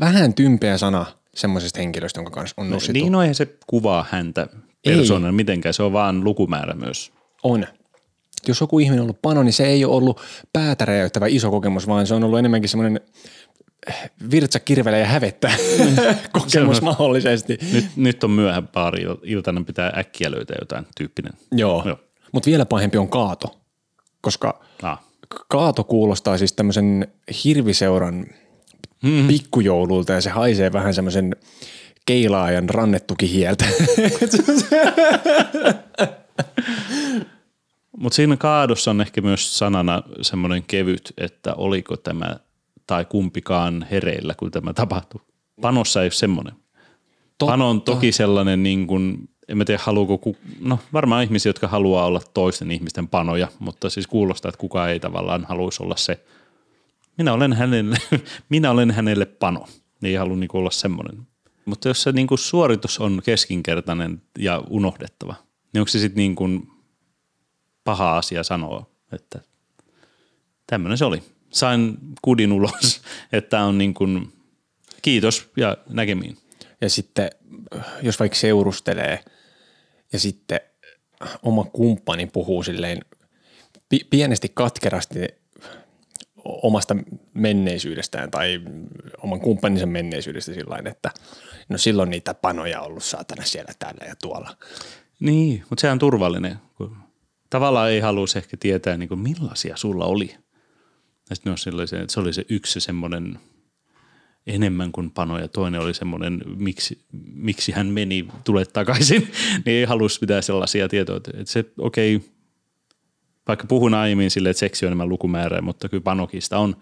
[0.00, 2.92] vähän tympeä sana semmoisesta henkilöstä, jonka kanssa on nussittu.
[2.92, 4.46] Niin no eihän se kuvaa häntä
[4.84, 7.12] persoonana mitenkään, se on vaan lukumäärä myös.
[7.42, 7.66] On.
[8.48, 10.20] Jos joku ihminen on ollut pano, niin se ei ole ollut
[10.52, 13.00] päätä räjäyttävä iso kokemus, vaan se on ollut enemmänkin semmoinen
[14.30, 15.56] virtsa, kirvelee ja hävettää
[16.32, 17.58] kokemus mahdollisesti.
[17.72, 21.32] Nyt, nyt on myöhä baari iltana, pitää äkkiä löytää jotain tyyppinen.
[21.52, 21.82] Joo.
[21.86, 21.98] Joo.
[22.34, 23.60] Mutta vielä pahempi on kaato,
[24.20, 25.00] koska Ah.
[25.48, 27.08] kaato kuulostaa siis tämmöisen
[27.44, 28.26] hirviseuran
[29.02, 29.28] Mm-hmm.
[29.28, 31.36] pikkujoululta ja se haisee vähän semmoisen
[32.06, 33.64] keilaajan rannettukihieltä.
[37.98, 42.36] Mutta siinä kaadossa on ehkä myös sanana semmoinen kevyt, että oliko tämä
[42.86, 45.20] tai kumpikaan hereillä, kun tämä tapahtui.
[45.60, 46.54] Panossa ei ole semmoinen.
[47.38, 51.68] Pano on toki sellainen, niin kuin, en mä tiedä haluuko, ku, no varmaan ihmisiä, jotka
[51.68, 56.24] haluaa olla toisten ihmisten panoja, mutta siis kuulostaa, että kukaan ei tavallaan haluaisi olla se,
[57.18, 57.96] minä olen hänelle,
[58.48, 59.66] minä olen hänelle pano,
[60.00, 61.26] niin ei halua niin olla semmoinen.
[61.64, 65.34] Mutta jos se niin kuin suoritus on keskinkertainen ja unohdettava,
[65.72, 66.68] niin onko se sitten niin kuin
[67.84, 69.40] paha asia sanoa, että
[70.66, 71.22] tämmöinen se oli.
[71.50, 73.02] Sain kudin ulos,
[73.32, 74.32] että on niin kuin
[75.02, 76.38] kiitos ja näkemiin.
[76.80, 77.30] ja sitten
[78.02, 79.24] jos vaikka seurustelee
[80.14, 80.60] ja sitten
[81.42, 83.00] oma kumppani puhuu silleen
[83.88, 85.18] pi- pienesti katkerasti
[86.44, 86.96] omasta
[87.34, 88.60] menneisyydestään tai
[89.22, 91.10] oman kumppaninsa menneisyydestä sillä että
[91.68, 94.56] no silloin niitä panoja ollut saatana siellä täällä ja tuolla.
[95.20, 96.56] Niin, mutta se on turvallinen.
[96.76, 96.96] kun
[97.50, 100.36] Tavallaan ei haluaisi ehkä tietää, niin kuin millaisia sulla oli.
[101.30, 103.38] Ja sitten se, että se oli se yksi semmoinen
[104.46, 106.98] enemmän kuin pano ja toinen oli semmoinen, miksi,
[107.34, 109.20] miksi hän meni, tule takaisin.
[109.64, 111.16] niin ei halusi pitää sellaisia tietoja.
[111.16, 112.28] Että se, okei, okay,
[113.48, 116.76] vaikka puhun aiemmin silleen, että seksi on enemmän lukumäärää, mutta kyllä panokista on,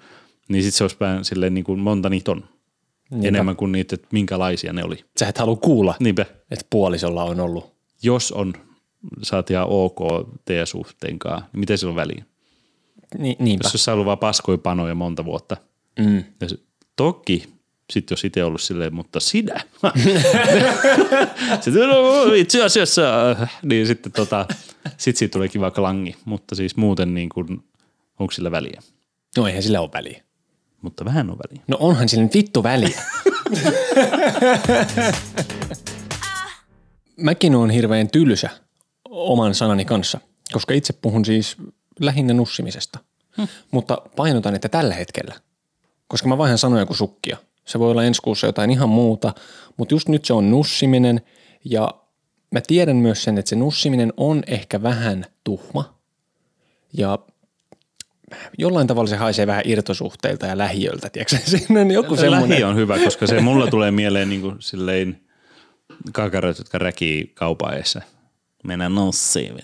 [0.48, 2.44] niin sitten se olisi vähän silleen niin kuin monta niitä on.
[3.11, 3.29] Niinpä.
[3.29, 5.05] Enemmän kuin niitä, että minkälaisia ne oli.
[5.18, 7.72] Sä et halua kuulla, Niinpä että puolisolla on ollut.
[8.03, 8.53] jos on,
[9.22, 9.98] saat ihan ok
[10.44, 12.25] teidän suhteenkaan, niin miten sillä on väliä?
[13.18, 13.68] Ni, niinpä.
[13.72, 15.57] Jos on ollut vaan paskoja panoja monta vuotta.
[15.98, 16.16] Mm.
[16.16, 16.48] Ja
[16.96, 17.52] toki,
[17.92, 19.61] sitten jos itse ollut silleen, mutta sinä.
[21.61, 23.02] sitten, no, itse asiassa,
[23.62, 24.46] niin sitten tota,
[24.96, 27.64] sit siitä tulee kiva klangi, mutta siis muuten niin kuin,
[28.18, 28.83] onko sillä väliä?
[29.37, 30.22] No eihän sillä ole väliä.
[30.83, 31.64] Mutta vähän on väliä.
[31.68, 32.96] No onhan sillä nyt vittu väliä.
[37.16, 38.50] Mäkin on hirveän tylsä
[39.11, 40.20] oman sanani kanssa,
[40.52, 41.57] koska itse puhun siis
[42.00, 42.98] lähinnä nussimisesta.
[43.37, 43.42] Hm.
[43.70, 45.35] Mutta painotan, että tällä hetkellä,
[46.12, 47.37] koska mä vaihan sanoja kuin sukkia.
[47.64, 49.35] Se voi olla ensi kuussa jotain ihan muuta,
[49.77, 51.20] mutta just nyt se on nussiminen
[51.64, 51.94] ja
[52.51, 55.98] mä tiedän myös sen, että se nussiminen on ehkä vähän tuhma
[56.92, 57.18] ja
[58.59, 62.51] jollain tavalla se haisee vähän irtosuhteilta ja lähiöltä, tiedätkö Siinä on joku semmoinen.
[62.51, 65.20] Lähi on hyvä, koska se mulla tulee mieleen niin kuin silleen
[66.12, 68.03] kakarat, jotka räkii kaupan eessä.
[68.64, 69.59] Mennään nussiin.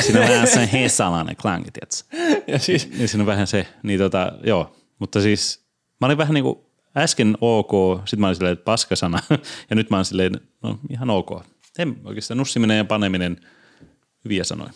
[0.00, 2.42] Siinä on vähän se hesalainen klangi, tiedätkö?
[2.52, 4.76] Ja siis, Niin siinä on vähän se, niin tota, joo.
[4.98, 5.65] Mutta siis
[6.00, 6.58] mä olin vähän niin kuin
[6.96, 9.18] äsken ok, sitten mä olin silleen, että paskasana,
[9.70, 11.30] ja nyt mä oon silleen, no ihan ok.
[11.78, 13.36] En oikeastaan nussiminen ja paneminen,
[14.24, 14.70] hyviä sanoja.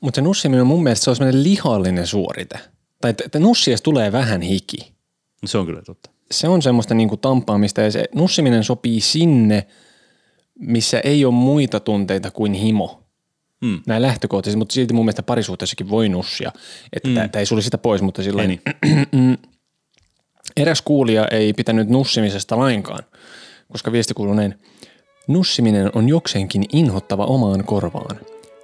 [0.00, 2.58] mutta se nussiminen on mun mielestä se on semmoinen lihallinen suorite.
[3.00, 4.92] Tai että nussies tulee vähän hiki.
[5.42, 6.10] No Se on kyllä totta.
[6.30, 9.66] Se on semmoista niinku tampaamista ja se nussiminen sopii sinne,
[10.58, 13.02] missä ei ole muita tunteita kuin himo.
[13.60, 13.80] Mm.
[13.86, 16.52] Näin lähtökohtaisesti, mutta silti mun mielestä parisuhteessakin voi nussia.
[16.92, 17.14] Että mm.
[17.14, 18.60] tämä ei sulle sitä pois, mutta sillä Ei niin.
[20.56, 23.02] Eräs kuulija ei pitänyt nussimisesta lainkaan,
[23.72, 24.54] koska viesti kuuluu näin.
[25.28, 28.20] Nussiminen on jokseenkin inhottava omaan korvaan.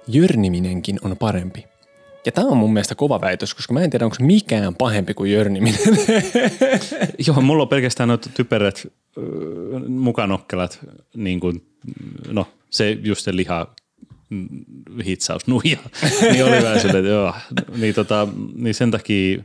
[0.07, 1.65] Jörniminenkin on parempi.
[2.25, 5.31] Ja tämä on mun mielestä kova väitös, koska mä en tiedä, onko mikään pahempi kuin
[5.31, 5.79] jörniminen.
[7.27, 8.87] Joo, mulla on pelkästään noita typerät
[9.87, 10.79] mukanokkelat,
[11.15, 11.65] niin kuin,
[12.27, 13.75] no se just se liha
[14.29, 14.49] mm,
[15.05, 15.79] hitsaus nuija,
[16.31, 17.33] niin oli vähän että joo,
[17.77, 19.43] niin, tota, niin sen takia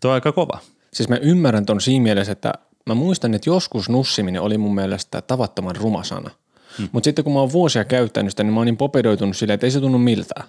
[0.00, 0.58] tuo on aika kova.
[0.94, 2.52] Siis mä ymmärrän ton siinä mielessä, että
[2.86, 6.30] mä muistan, että joskus nussiminen oli mun mielestä tavattoman ruma sana.
[6.78, 6.88] Hmm.
[6.92, 9.66] Mutta sitten kun mä oon vuosia käyttänyt sitä, niin mä oon niin popedoitunut silleen, että
[9.66, 10.48] ei se tunnu miltään.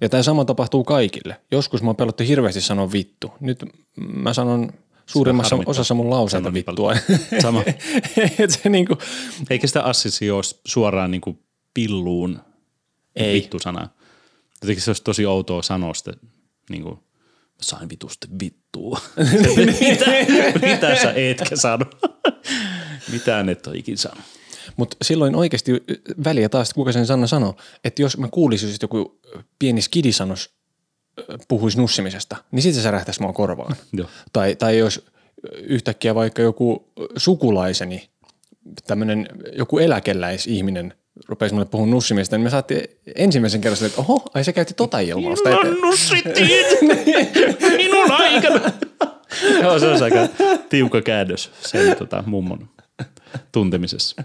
[0.00, 1.36] Ja tämä sama tapahtuu kaikille.
[1.50, 3.32] Joskus mä pelotti hirveästi sanoa vittu.
[3.40, 3.64] Nyt
[3.96, 4.72] mä sanon
[5.06, 6.94] suurimmassa osassa mun lauseita Sanon vittua.
[7.42, 7.62] Sama.
[8.38, 8.98] Et se niinku,
[9.50, 11.38] Eikä sitä assosioi suoraan niin kuin
[11.74, 12.40] pilluun
[13.16, 13.34] Ei.
[13.34, 13.88] vittu-sanaa.
[14.62, 16.12] Jotenkin se olisi tosi outoa sanoa sitä,
[16.70, 17.00] niin kuin, mä
[17.60, 19.00] sain vitusti vittua.
[19.80, 20.06] mitä,
[20.62, 21.86] mitä sä etkä sano?
[23.12, 24.24] Mitään et ole ikin sanonut.
[24.76, 25.72] Mutta silloin oikeasti
[26.24, 29.20] väliä taas, kuka sen sana sanoo, että jos mä kuulisin että joku
[29.58, 30.54] pieni skidisanos
[31.18, 33.76] ö, puhuisi nussimisesta, niin sitten se särähtäisi mua korvaan.
[33.92, 34.08] Joo.
[34.32, 35.06] Tai, tai jos
[35.54, 38.10] yhtäkkiä vaikka joku sukulaiseni,
[38.86, 40.94] tämmöinen joku eläkeläisihminen
[41.28, 42.82] rupesi mulle puhumaan nussimisesta, niin me saatiin
[43.16, 45.50] ensimmäisen kerran että oho, ai se käytti tota ilmausta.
[45.50, 46.66] Että, nussittiin
[47.76, 48.60] minun aikana.
[49.62, 50.28] Joo, se on aika
[50.68, 52.68] tiukka käännös sen tota, mummon
[53.52, 54.22] tuntemisessa.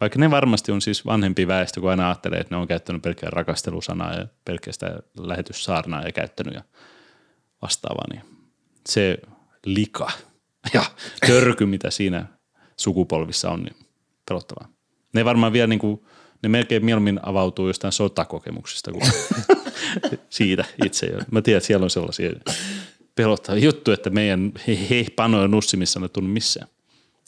[0.00, 3.30] Vaikka ne varmasti on siis vanhempi väestö, kun aina ajattelee, että ne on käyttänyt pelkkää
[3.30, 6.62] rakastelusanaa ja pelkästään lähetyssaarnaa ja käyttänyt ja
[7.62, 8.22] vastaavaa, niin
[8.88, 9.18] se
[9.66, 10.10] lika
[10.74, 10.84] ja
[11.26, 12.26] törky, mitä siinä
[12.76, 13.76] sukupolvissa on, niin
[14.28, 14.68] pelottavaa.
[15.14, 16.04] Ne varmaan vielä niin kuin,
[16.42, 19.02] ne melkein mieluummin avautuu jostain sotakokemuksista kuin
[20.30, 21.12] siitä itse.
[21.30, 22.30] Mä tiedän, että siellä on sellaisia
[23.14, 26.68] pelottavia juttuja, että meidän he, he panoja nussimissa on tunnu missään.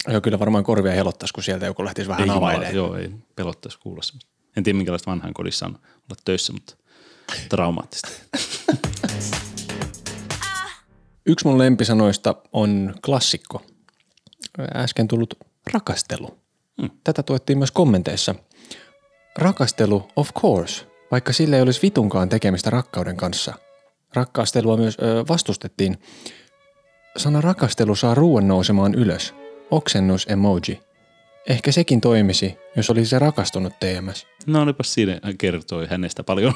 [0.09, 2.75] joo, kyllä varmaan korvia helottaisi, kun sieltä joku lähtisi vähän availemaan.
[2.75, 4.31] joo, ei pelottaisi kuulla semmoista.
[4.57, 6.77] En tiedä, minkälaista vanhan kodissa on olla töissä, mutta
[7.49, 8.09] traumaattista.
[11.27, 13.63] Yksi mun lempisanoista on klassikko.
[14.75, 15.35] Äsken tullut
[15.73, 16.39] rakastelu.
[17.05, 18.35] Tätä tuettiin myös kommenteissa.
[19.39, 23.55] Rakastelu, of course, vaikka sillä ei olisi vitunkaan tekemistä rakkauden kanssa.
[24.15, 25.99] Rakkaastelua myös ö, vastustettiin.
[27.17, 29.35] Sana rakastelu saa ruoan nousemaan ylös.
[29.71, 30.81] Oksennus emoji.
[31.49, 34.27] Ehkä sekin toimisi, jos olisi se rakastunut TMS.
[34.47, 36.55] No olipas siinä kertoi hänestä paljon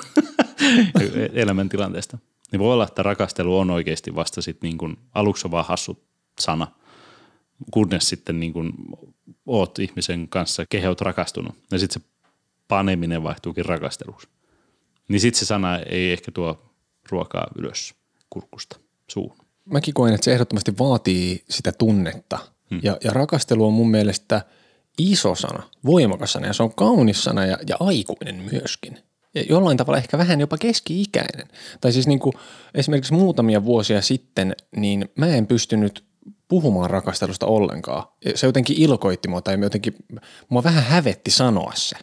[1.33, 2.19] elämäntilanteesta.
[2.53, 6.05] Niin voi olla, että rakastelu on oikeasti vasta sitten niin kuin, aluksi on vaan hassu
[6.41, 6.67] sana,
[7.71, 8.73] kunnes sitten niin kuin,
[9.47, 11.55] oot ihmisen kanssa keheut rakastunut.
[11.71, 12.09] Ja sitten se
[12.69, 14.29] paneminen vaihtuukin rakasteluksi.
[15.09, 16.73] Niin sitten se sana ei ehkä tuo
[17.11, 17.95] ruokaa ylös
[18.31, 19.39] kurkusta suuhun.
[19.65, 22.39] mäkin koen, että se ehdottomasti vaatii sitä tunnetta.
[22.71, 22.81] Hmm.
[22.83, 24.43] Ja, ja rakastelu on mun mielestä
[24.99, 28.99] iso sana, voimakas sana ja se on kaunis sana ja, ja aikuinen myöskin.
[29.35, 31.49] Ja jollain tavalla ehkä vähän jopa keski-ikäinen.
[31.81, 32.33] Tai siis niin kuin
[32.75, 36.05] esimerkiksi muutamia vuosia sitten, niin mä en pystynyt
[36.51, 38.03] puhumaan rakastelusta ollenkaan.
[38.35, 39.95] Se jotenkin ilkoitti mua tai jotenkin,
[40.49, 41.97] mua vähän hävetti sanoa se.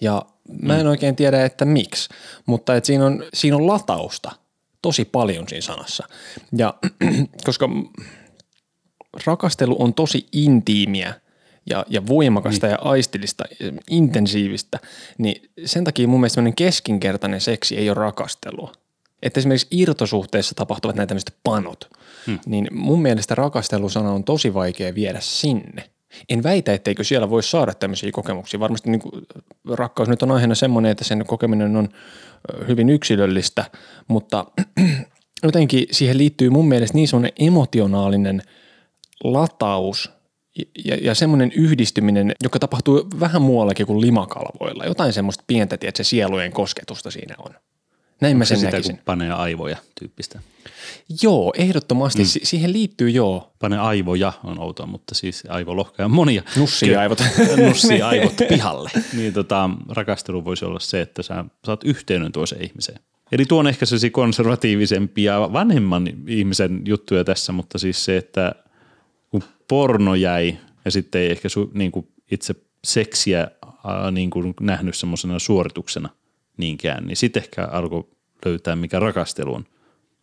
[0.00, 0.22] Ja
[0.62, 2.08] mä en oikein tiedä, että miksi,
[2.46, 4.32] mutta että siinä, on, siinä on latausta
[4.82, 6.08] tosi paljon siinä sanassa.
[6.56, 6.74] Ja
[7.46, 7.68] koska
[9.26, 11.14] rakastelu on tosi intiimiä
[11.70, 12.72] ja, ja voimakasta niin.
[12.72, 13.44] ja aistillista,
[13.90, 14.78] intensiivistä,
[15.18, 18.72] niin sen takia mun mielestä keskinkertainen seksi ei ole rakastelua.
[19.22, 21.90] Että esimerkiksi irtosuhteessa tapahtuvat näitä tämmöiset panot,
[22.26, 22.38] hmm.
[22.46, 25.90] niin mun mielestä rakastelusana on tosi vaikea viedä sinne.
[26.28, 28.60] En väitä, etteikö siellä voi saada tämmöisiä kokemuksia.
[28.60, 29.12] Varmasti niin kuin,
[29.70, 31.88] rakkaus nyt on aiheena semmoinen, että sen kokeminen on
[32.68, 33.64] hyvin yksilöllistä,
[34.08, 34.46] mutta
[35.42, 38.42] jotenkin siihen liittyy mun mielestä niin semmoinen emotionaalinen
[39.24, 40.10] lataus
[40.84, 44.84] ja, ja semmoinen yhdistyminen, joka tapahtuu vähän muuallakin kuin limakalvoilla.
[44.84, 47.54] Jotain semmoista pientä, että se sielujen kosketusta siinä on.
[48.20, 48.96] Näin mä Se sen sitä, näkisin.
[48.96, 50.40] kun panee aivoja tyyppistä.
[51.22, 52.22] Joo, ehdottomasti.
[52.22, 52.28] Mm.
[52.42, 53.52] siihen liittyy joo.
[53.58, 56.42] Pane aivoja on outoa, mutta siis aivolohkoja on monia.
[56.56, 57.18] Nussii aivot.
[57.68, 58.90] Nussii aivot pihalle.
[59.16, 63.00] Niin tota, rakastelu voisi olla se, että sä saat yhteyden toiseen ihmiseen.
[63.32, 68.54] Eli tuo on ehkä sellaisia konservatiivisempi ja vanhemman ihmisen juttuja tässä, mutta siis se, että
[69.30, 73.48] kun porno jäi ja sitten ei ehkä su, niin kuin itse seksiä
[73.84, 76.08] ää, niin kuin nähnyt semmoisena suorituksena
[76.56, 78.08] niinkään, niin sitten ehkä alkoi
[78.44, 79.66] löytää, mikä rakastelu on.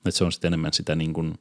[0.05, 1.33] Että se on sitten enemmän sitä niin kuin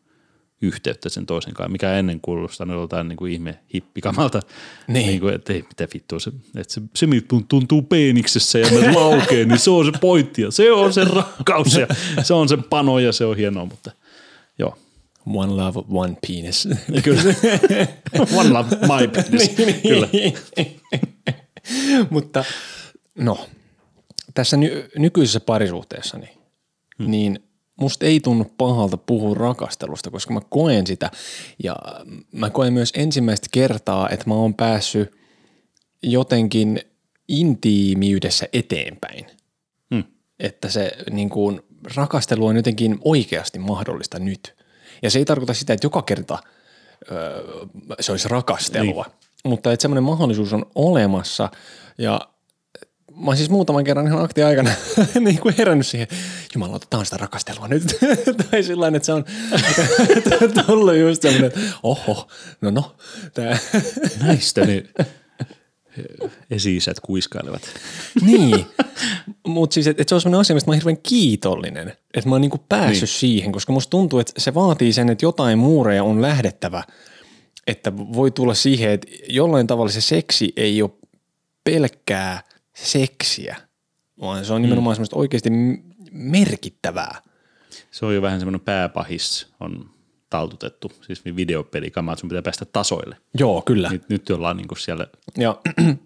[0.62, 4.40] yhteyttä sen toisen kanssa, mikä ennen kuulostaa joltain niin kuin ihme hippikamalta.
[4.88, 5.06] Niin.
[5.06, 7.06] niin kuin, että ei, mitä vittua, se, että se, se
[7.48, 11.74] tuntuu peeniksessä ja mä laukeen, niin se on se pointti ja se on se rakkaus
[11.74, 11.86] ja
[12.22, 13.90] se on se pano ja se on hienoa, mutta
[14.58, 14.78] joo.
[15.26, 16.68] One love, one penis.
[17.04, 17.22] Kyllä.
[18.34, 19.50] One love, my penis.
[19.82, 20.08] Kyllä.
[22.10, 22.44] Mutta
[23.18, 23.46] no,
[24.34, 26.28] tässä ny- nykyisessä parisuhteessani,
[26.98, 27.10] hmm.
[27.10, 27.38] niin
[27.80, 31.10] musta ei tunnu pahalta puhua rakastelusta, koska mä koen sitä
[31.62, 31.76] ja
[32.32, 35.12] mä koen myös ensimmäistä kertaa, että mä oon päässyt
[36.02, 36.80] jotenkin
[37.28, 39.26] intiimiydessä eteenpäin.
[39.94, 40.04] Hmm.
[40.38, 41.60] Että se niin kuin,
[41.96, 44.54] rakastelu on jotenkin oikeasti mahdollista nyt.
[45.02, 46.38] Ja se ei tarkoita sitä, että joka kerta
[47.12, 47.44] öö,
[48.00, 49.04] se olisi rakastelua.
[49.04, 49.14] Niin.
[49.44, 51.48] mutta että semmoinen mahdollisuus on olemassa
[51.98, 52.20] ja
[53.20, 54.70] mä oon siis muutaman kerran ihan akti aikana
[55.20, 56.08] niin kuin herännyt siihen,
[56.54, 57.82] jumala, tämä on sitä rakastelua nyt.
[58.50, 59.24] tai sillä että se on
[60.66, 62.28] tullut just semmoinen, että oho,
[62.60, 62.96] no no.
[63.34, 63.58] Tää.
[64.22, 64.84] Näistä ne
[66.50, 67.62] esi kuiskailevat.
[68.20, 68.66] niin,
[69.46, 72.34] mutta siis, että et se on semmoinen asia, mistä mä oon hirveän kiitollinen, että mä
[72.34, 73.18] oon niinku päässyt niin.
[73.18, 76.84] siihen, koska musta tuntuu, että se vaatii sen, että jotain muureja on lähdettävä,
[77.66, 80.90] että voi tulla siihen, että jollain tavalla se seksi ei ole
[81.64, 82.42] pelkkää
[82.82, 83.56] seksiä,
[84.20, 84.96] vaan se on nimenomaan mm.
[84.96, 85.50] semmoista oikeasti
[86.12, 87.22] merkittävää.
[87.90, 89.90] Se on jo vähän semmoinen pääpahis on
[90.30, 93.16] taltutettu, siis videopelikamaa, että sun pitää päästä tasoille.
[93.38, 93.90] Joo, kyllä.
[93.90, 95.06] Nyt, nyt ollaan niin kuin siellä.
[95.36, 95.60] Ja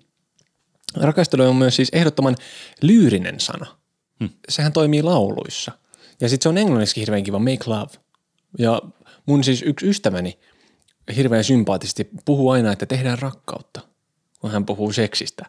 [1.01, 2.37] rakastelu on myös siis ehdottoman
[2.83, 3.67] lyyrinen sana.
[4.21, 4.31] Hmm.
[4.49, 5.73] Sehän toimii lauluissa.
[6.21, 7.93] Ja sitten se on englanniksi hirveän kiva, make love.
[8.59, 8.83] Ja
[9.27, 10.39] mun siis yksi ystäväni
[11.17, 13.81] hirveän sympaattisesti puhuu aina, että tehdään rakkautta,
[14.41, 15.47] kun hän puhuu seksistä.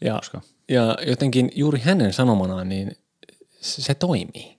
[0.00, 0.20] Ja,
[0.68, 2.96] ja jotenkin juuri hänen sanomanaan, niin
[3.60, 4.58] se, se toimii.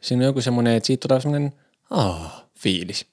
[0.00, 1.52] Siinä on joku semmoinen, että siitä tulee semmoinen,
[1.90, 3.06] aah, fiilis.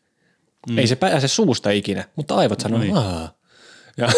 [0.70, 0.78] Mm.
[0.78, 2.96] Ei se pääse suusta ikinä, mutta aivot sanoo, niin.
[2.96, 3.34] aah.
[3.98, 4.08] Ja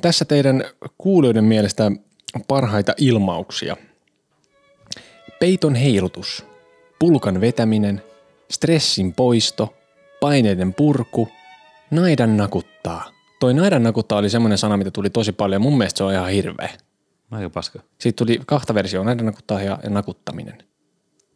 [0.00, 0.64] Tässä teidän
[0.98, 1.92] kuulijoiden mielestä
[2.48, 3.76] parhaita ilmauksia.
[5.40, 6.44] Peiton heilutus,
[6.98, 8.02] pulkan vetäminen,
[8.50, 9.74] stressin poisto,
[10.20, 11.28] paineiden purku,
[11.90, 13.19] naidan nakuttaa.
[13.40, 15.62] Toi naidan nakuttaa oli semmoinen sana, mitä tuli tosi paljon.
[15.62, 16.70] Mun mielestä se on ihan hirveä.
[17.30, 17.80] Aika paska.
[17.98, 20.58] Siitä tuli kahta versioa, naidan nakuttaa ja, ja nakuttaminen.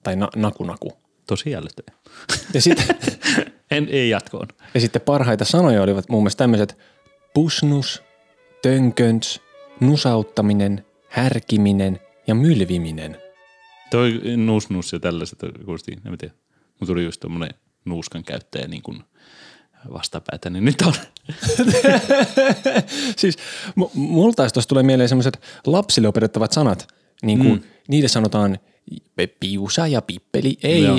[0.02, 0.92] Tai na, nakunaku.
[1.26, 1.98] Tosi jälleen.
[2.54, 2.96] Ja sitten,
[3.70, 4.48] en, ei jatkoon.
[4.74, 6.78] Ja sitten parhaita sanoja olivat muun muassa tämmöiset
[7.34, 8.02] pusnus,
[8.62, 9.40] tönköns,
[9.80, 13.18] nusauttaminen, härkiminen ja mylviminen.
[13.90, 16.34] Toi nusnus ja tällaiset kuulosti, en tiedä.
[16.80, 19.04] Mun tuli just tommonen nuuskan käyttäjä niin kuin
[19.92, 20.92] vastapäätä, niin nyt on.
[23.16, 23.36] siis
[23.76, 26.88] m- multa tuossa tulee mieleen semmoiset lapsille opetettavat sanat,
[27.22, 27.62] niin kuin mm.
[27.88, 28.58] niille sanotaan
[29.40, 30.98] piusa ja pippeli, ei Joo.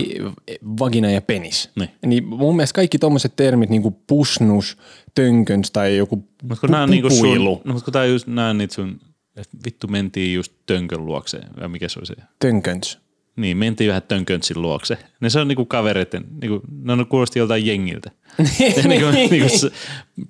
[0.79, 1.69] vagina ja penis.
[1.75, 1.89] Niin.
[2.05, 4.77] niin mun mielestä kaikki tuommoiset termit, niin kuin pusnus,
[5.15, 8.73] tönköns tai joku pu- kun pu- niinku sun, no, mutta kun tää just nää niitä
[8.73, 8.99] sun,
[9.35, 12.15] että vittu mentiin just tönkön luokse, vai mikä se oli se?
[12.39, 13.04] Tönköns.
[13.35, 14.97] Niin, mentiin vähän tönköntsin luokse.
[15.19, 18.11] Ne se on niinku kavereiden, niinku, ne on kuulosti joltain jengiltä.
[18.87, 19.47] niinku, niinku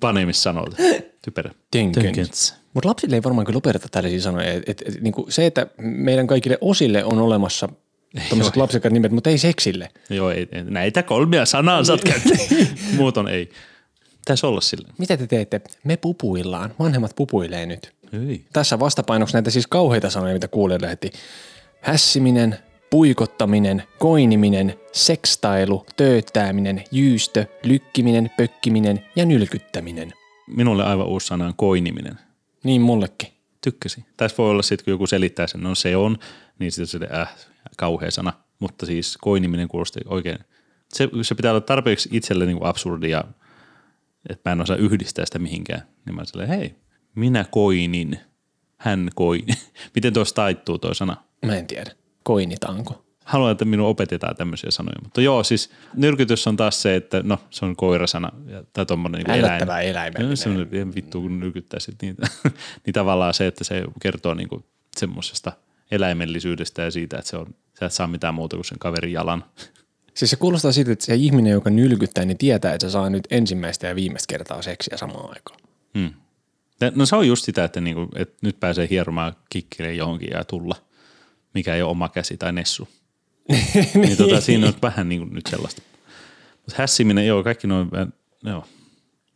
[0.00, 0.76] panemis sanolta.
[1.22, 1.50] Typerä.
[1.70, 2.54] Tönköns.
[2.74, 4.52] Mutta lapsille ei varmaan kyllä opeteta tällaisia sanoja.
[4.52, 7.68] Et, et, et, niinku se, että meidän kaikille osille on olemassa
[8.28, 9.88] tämmöiset lapsikat nimet, mutta ei seksille.
[10.10, 12.36] Joo, ei, näitä kolmea sanaa saat käyttää.
[12.96, 13.50] Muuton ei.
[14.18, 14.88] Pitäisi olla sille.
[14.98, 15.60] Mitä te teette?
[15.84, 16.74] Me pupuillaan.
[16.78, 17.92] Vanhemmat pupuilee nyt.
[18.12, 18.44] Ei.
[18.52, 21.10] Tässä vastapainoksi näitä siis kauheita sanoja, mitä kuulijoille lähetti.
[21.80, 22.58] Hässiminen,
[22.90, 30.12] puikottaminen, koiniminen, sekstailu, tööttääminen, jyystö, lykkiminen, pökkiminen ja nylkyttäminen.
[30.46, 32.18] Minulle aivan uusi sana on koiniminen.
[32.64, 33.28] Niin mullekin.
[33.60, 34.04] Tykkäsin.
[34.16, 36.18] Tässä voi olla sitten, kun joku selittää sen, no se on,
[36.58, 37.34] niin sitten se äh,
[37.76, 38.32] kauhea sana.
[38.58, 40.38] Mutta siis koiniminen kuulosti oikein.
[40.88, 43.24] Se, se pitää olla tarpeeksi itselle niin absurdia,
[44.28, 45.82] että mä en osaa yhdistää sitä mihinkään.
[46.06, 46.74] Niin mä silleen, hei,
[47.14, 48.20] minä koinin,
[48.76, 49.52] hän koini.
[49.94, 51.16] Miten tuossa taittuu tuo sana?
[51.46, 51.90] Mä en tiedä
[52.26, 53.04] koinitaanko?
[53.24, 54.96] Haluan, että minun opetetaan tämmöisiä sanoja.
[55.02, 58.32] Mutta joo, siis nyrkytys on taas se, että no se on koirasana
[58.72, 59.62] tai tuommoinen niin eläin.
[59.62, 60.36] eläimellinen.
[60.36, 62.26] Se on vittu, kun nyrkyttäisit niitä.
[62.86, 64.64] niin tavallaan se, että se kertoo niin kuin
[64.96, 65.52] semmoisesta
[65.90, 69.44] eläimellisyydestä ja siitä, että se on, sä et saa mitään muuta kuin sen kaverin jalan.
[70.14, 73.26] Siis se kuulostaa siitä, että se ihminen, joka nylkyttää, niin tietää, että se saa nyt
[73.30, 75.60] ensimmäistä ja viimeistä kertaa seksiä samaan aikaan.
[75.98, 76.10] Hmm.
[76.94, 80.76] No se on just sitä, että, niinku, että nyt pääsee hieromaan kikkileen johonkin ja tulla
[81.56, 82.88] mikä ei ole oma käsi tai nessu.
[83.94, 85.82] niin tota, siinä on vähän niin kuin nyt sellaista.
[86.52, 87.88] Mutta hässiminen, joo, kaikki noin,
[88.44, 88.64] joo,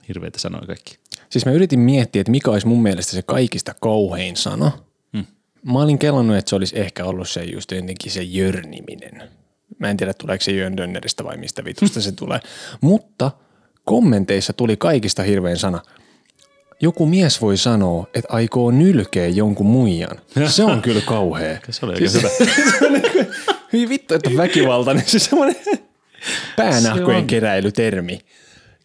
[0.08, 0.98] hirveitä sanoja kaikki.
[1.30, 4.70] Siis mä yritin miettiä, että mikä olisi mun mielestä se kaikista kauhein sana.
[5.12, 5.24] Hmm.
[5.66, 9.22] Mä olin kelannut, että se olisi ehkä ollut se just jotenkin se jörniminen.
[9.78, 12.40] Mä en tiedä, tuleeko se jöndönneristä vai mistä vitusta se tulee.
[12.80, 13.30] Mutta
[13.84, 15.82] kommenteissa tuli kaikista hirveän sana–
[16.80, 20.20] joku mies voi sanoa, että aikoo nylkeä jonkun muijan.
[20.46, 21.58] Se on kyllä kauhea.
[21.70, 22.28] Se oli siis, hyvä.
[23.72, 25.04] Hyvin vittu, että väkivaltainen.
[25.06, 25.56] Se semmoinen
[26.56, 28.18] päänahkojen keräilytermi.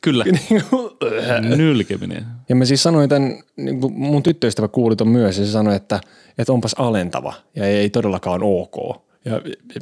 [0.02, 0.24] Kyllä.
[0.24, 2.26] Niin Nylkeminen.
[2.50, 6.02] Ja mä siis sanoin tämän, niin mun tyttöystävä kuuli ton myös, ja se sanoi, että,
[6.38, 9.02] että onpas alentava ja ei todellakaan ok.
[9.26, 9.32] Ja,
[9.76, 9.82] ja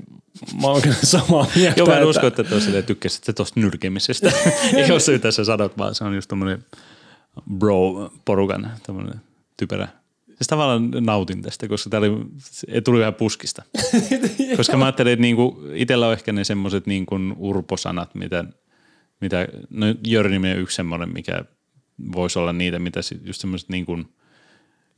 [0.61, 1.79] mä oon kyllä samaa mieltä.
[1.79, 4.31] Joo, mä en usko, että tosiaan tykkäsit tuosta nylkemisestä.
[4.75, 6.65] ei ole syytä sä sanot, vaan se on just tommonen
[7.41, 9.21] bro-porukan tämmöinen
[9.57, 9.87] typerä.
[10.27, 12.09] Siis tavallaan nautin tästä, koska tää oli,
[12.83, 13.63] tuli vähän puskista.
[14.57, 18.45] koska mä ajattelin, että niinku, itsellä on ehkä ne semmoiset niinku urposanat, mitä,
[19.21, 21.45] mitä, no Jörniminen on yksi semmoinen, mikä
[22.11, 24.05] voisi olla niitä, mitä just semmoiset niin kuin,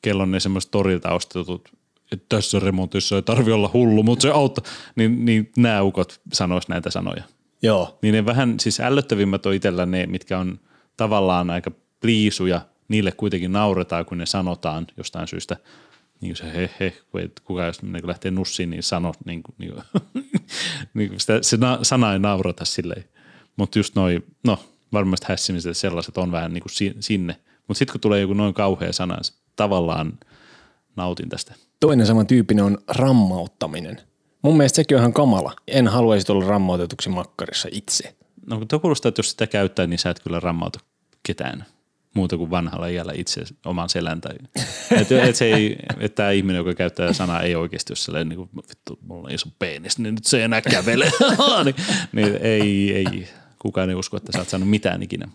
[0.01, 1.69] kello on ne semmoiset torilta ostetut,
[2.11, 4.63] että tässä remontissa ei tarvi olla hullu, mutta se auttaa,
[4.95, 7.23] niin, niin nämä ukot sanois näitä sanoja.
[7.61, 7.99] Joo.
[8.01, 10.59] Niin ne vähän, siis ällöttävimmät on itsellä ne, mitkä on
[10.97, 15.57] tavallaan aika pliisuja, niille kuitenkin nauretaan, kun ne sanotaan jostain syystä.
[16.21, 16.93] Niin se he he,
[17.43, 20.13] kuka jos niin lähtee nussiin, niin sano, niin kuin, niin kuin,
[20.93, 23.05] niin sitä, se na, sana ei naurata silleen.
[23.57, 24.59] Mutta just noin, no
[24.93, 27.35] varmasti hässimiset ja sellaiset on vähän niin kuin si, sinne.
[27.67, 29.17] Mutta sitten kun tulee joku noin kauhea sana,
[29.55, 30.19] tavallaan
[30.95, 31.53] nautin tästä.
[31.79, 34.01] Toinen saman tyyppinen on rammauttaminen.
[34.41, 35.53] Mun mielestä sekin on ihan kamala.
[35.67, 38.15] En haluaisi tulla rammautetuksi makkarissa itse.
[38.45, 40.79] No kun kuulostaa, että jos sitä käyttää, niin sä et kyllä rammauta
[41.23, 41.65] ketään
[42.15, 44.21] muuta kuin vanhalla iällä itse oman selän.
[44.21, 44.35] Tai,
[45.01, 48.37] et, et se ei, että tämä ihminen, joka käyttää sanaa, ei oikeasti ole sellainen, niin
[48.37, 51.05] kuin, vittu, mulla on iso penis, niin nyt se ei enää kävele.
[51.63, 51.75] niin,
[52.11, 53.27] niin, ei, ei,
[53.59, 55.27] kukaan ei usko, että sä oot saanut mitään ikinä.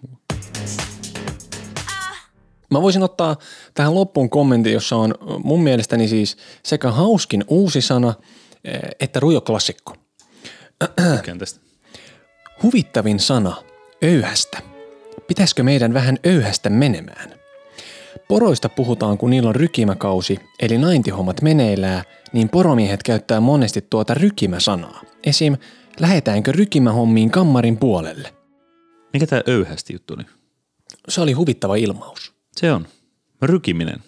[2.71, 3.37] Mä voisin ottaa
[3.75, 5.15] tähän loppuun kommentin, jossa on
[5.45, 8.15] mun mielestäni siis sekä hauskin uusi sana
[8.65, 9.95] eh, että rujo klassikko.
[11.15, 11.61] Tykkään tästä.
[12.63, 13.57] Huvittavin sana,
[14.05, 14.70] öyhästä.
[15.31, 17.35] Pitäisikö meidän vähän öyhästä menemään?
[18.29, 25.03] Poroista puhutaan, kun niillä on rykimäkausi, eli naintihommat meneillään, niin poromiehet käyttää monesti tuota rykimäsanaa.
[25.25, 25.57] Esim.
[26.01, 28.35] lähetäänkö rykimähommiin kammarin puolelle?
[29.13, 30.23] Mikä tämä öyhästi juttu oli?
[31.09, 32.35] Se oli huvittava ilmaus.
[32.57, 32.87] Se on.
[33.43, 33.99] Rykiminen.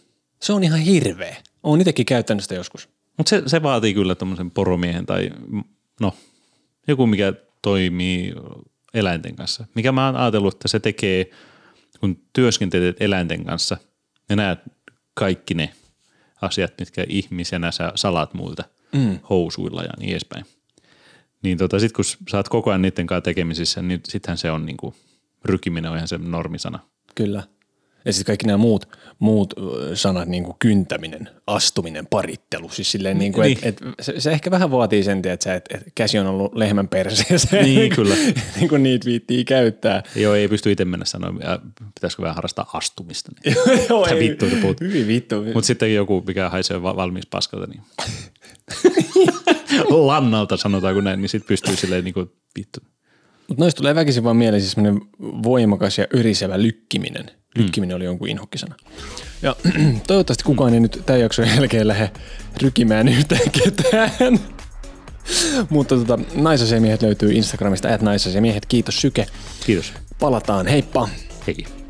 [0.41, 1.37] Se on ihan hirveä.
[1.62, 2.89] Oon itsekin käyttänyt sitä joskus.
[3.18, 5.31] Mutta se, se vaatii kyllä tämmöisen poromiehen tai
[6.01, 6.14] no,
[6.89, 8.35] joku mikä toimii
[8.95, 9.64] eläinten kanssa.
[9.74, 11.30] Mikä mä oon ajatellut, että se tekee,
[12.01, 13.76] kun työskentelet eläinten kanssa
[14.28, 14.59] ja näet
[15.14, 15.72] kaikki ne
[16.43, 19.18] asiat, mitkä ihmisenä sä salat muilta mm.
[19.30, 20.47] housuilla ja niin edespäin.
[21.43, 24.66] Niin tota, sit kun sä oot koko ajan niiden kanssa tekemisissä, niin sittenhän se on
[24.66, 24.95] niinku,
[25.45, 26.78] rykiminen on ihan se normisana.
[27.14, 27.43] Kyllä.
[28.05, 28.88] Ja sitten kaikki nämä muut,
[29.18, 29.55] muut
[29.94, 32.68] sanat, niin kuin kyntäminen, astuminen, parittelu.
[32.68, 33.59] Siis silleen, niin kuin, Niin.
[33.62, 36.88] Et, et, se, se, ehkä vähän vaatii sen, että et, et käsi on ollut lehmän
[36.88, 37.57] perseessä.
[37.62, 38.14] Niin, kyllä.
[38.57, 40.03] niin kuin niitä viittii käyttää.
[40.16, 41.59] Joo, ei pysty itse mennä sanoa, ja
[41.94, 43.32] pitäisikö vähän harrastaa astumista.
[43.44, 43.57] Niin.
[43.88, 44.80] Joo, ei- vittua te puhut?
[44.80, 45.42] Hyvin vittu.
[45.55, 47.82] Mutta sitten joku, mikä haisee va- valmis paskalta, niin
[49.88, 52.80] lannalta sanotaanko näin, niin sitten pystyy silleen niin kuin, vittu.
[53.48, 54.76] Mutta noista tulee väkisin vaan mieleen siis
[55.20, 57.30] voimakas ja yrisevä lykkiminen.
[57.55, 58.74] Lykkiminen oli jonkun inhokkisana.
[59.42, 59.57] Ja
[60.07, 62.11] toivottavasti kukaan ei nyt tämän jakson jälkeen lähde
[62.62, 64.38] rykimään yhtään ketään.
[65.70, 68.66] Mutta tota, naisasiamiehet löytyy Instagramista, at naisasiamiehet.
[68.66, 69.26] Kiitos Syke.
[69.66, 69.92] Kiitos.
[70.18, 71.09] Palataan, heippa!
[71.46, 71.82] Hei.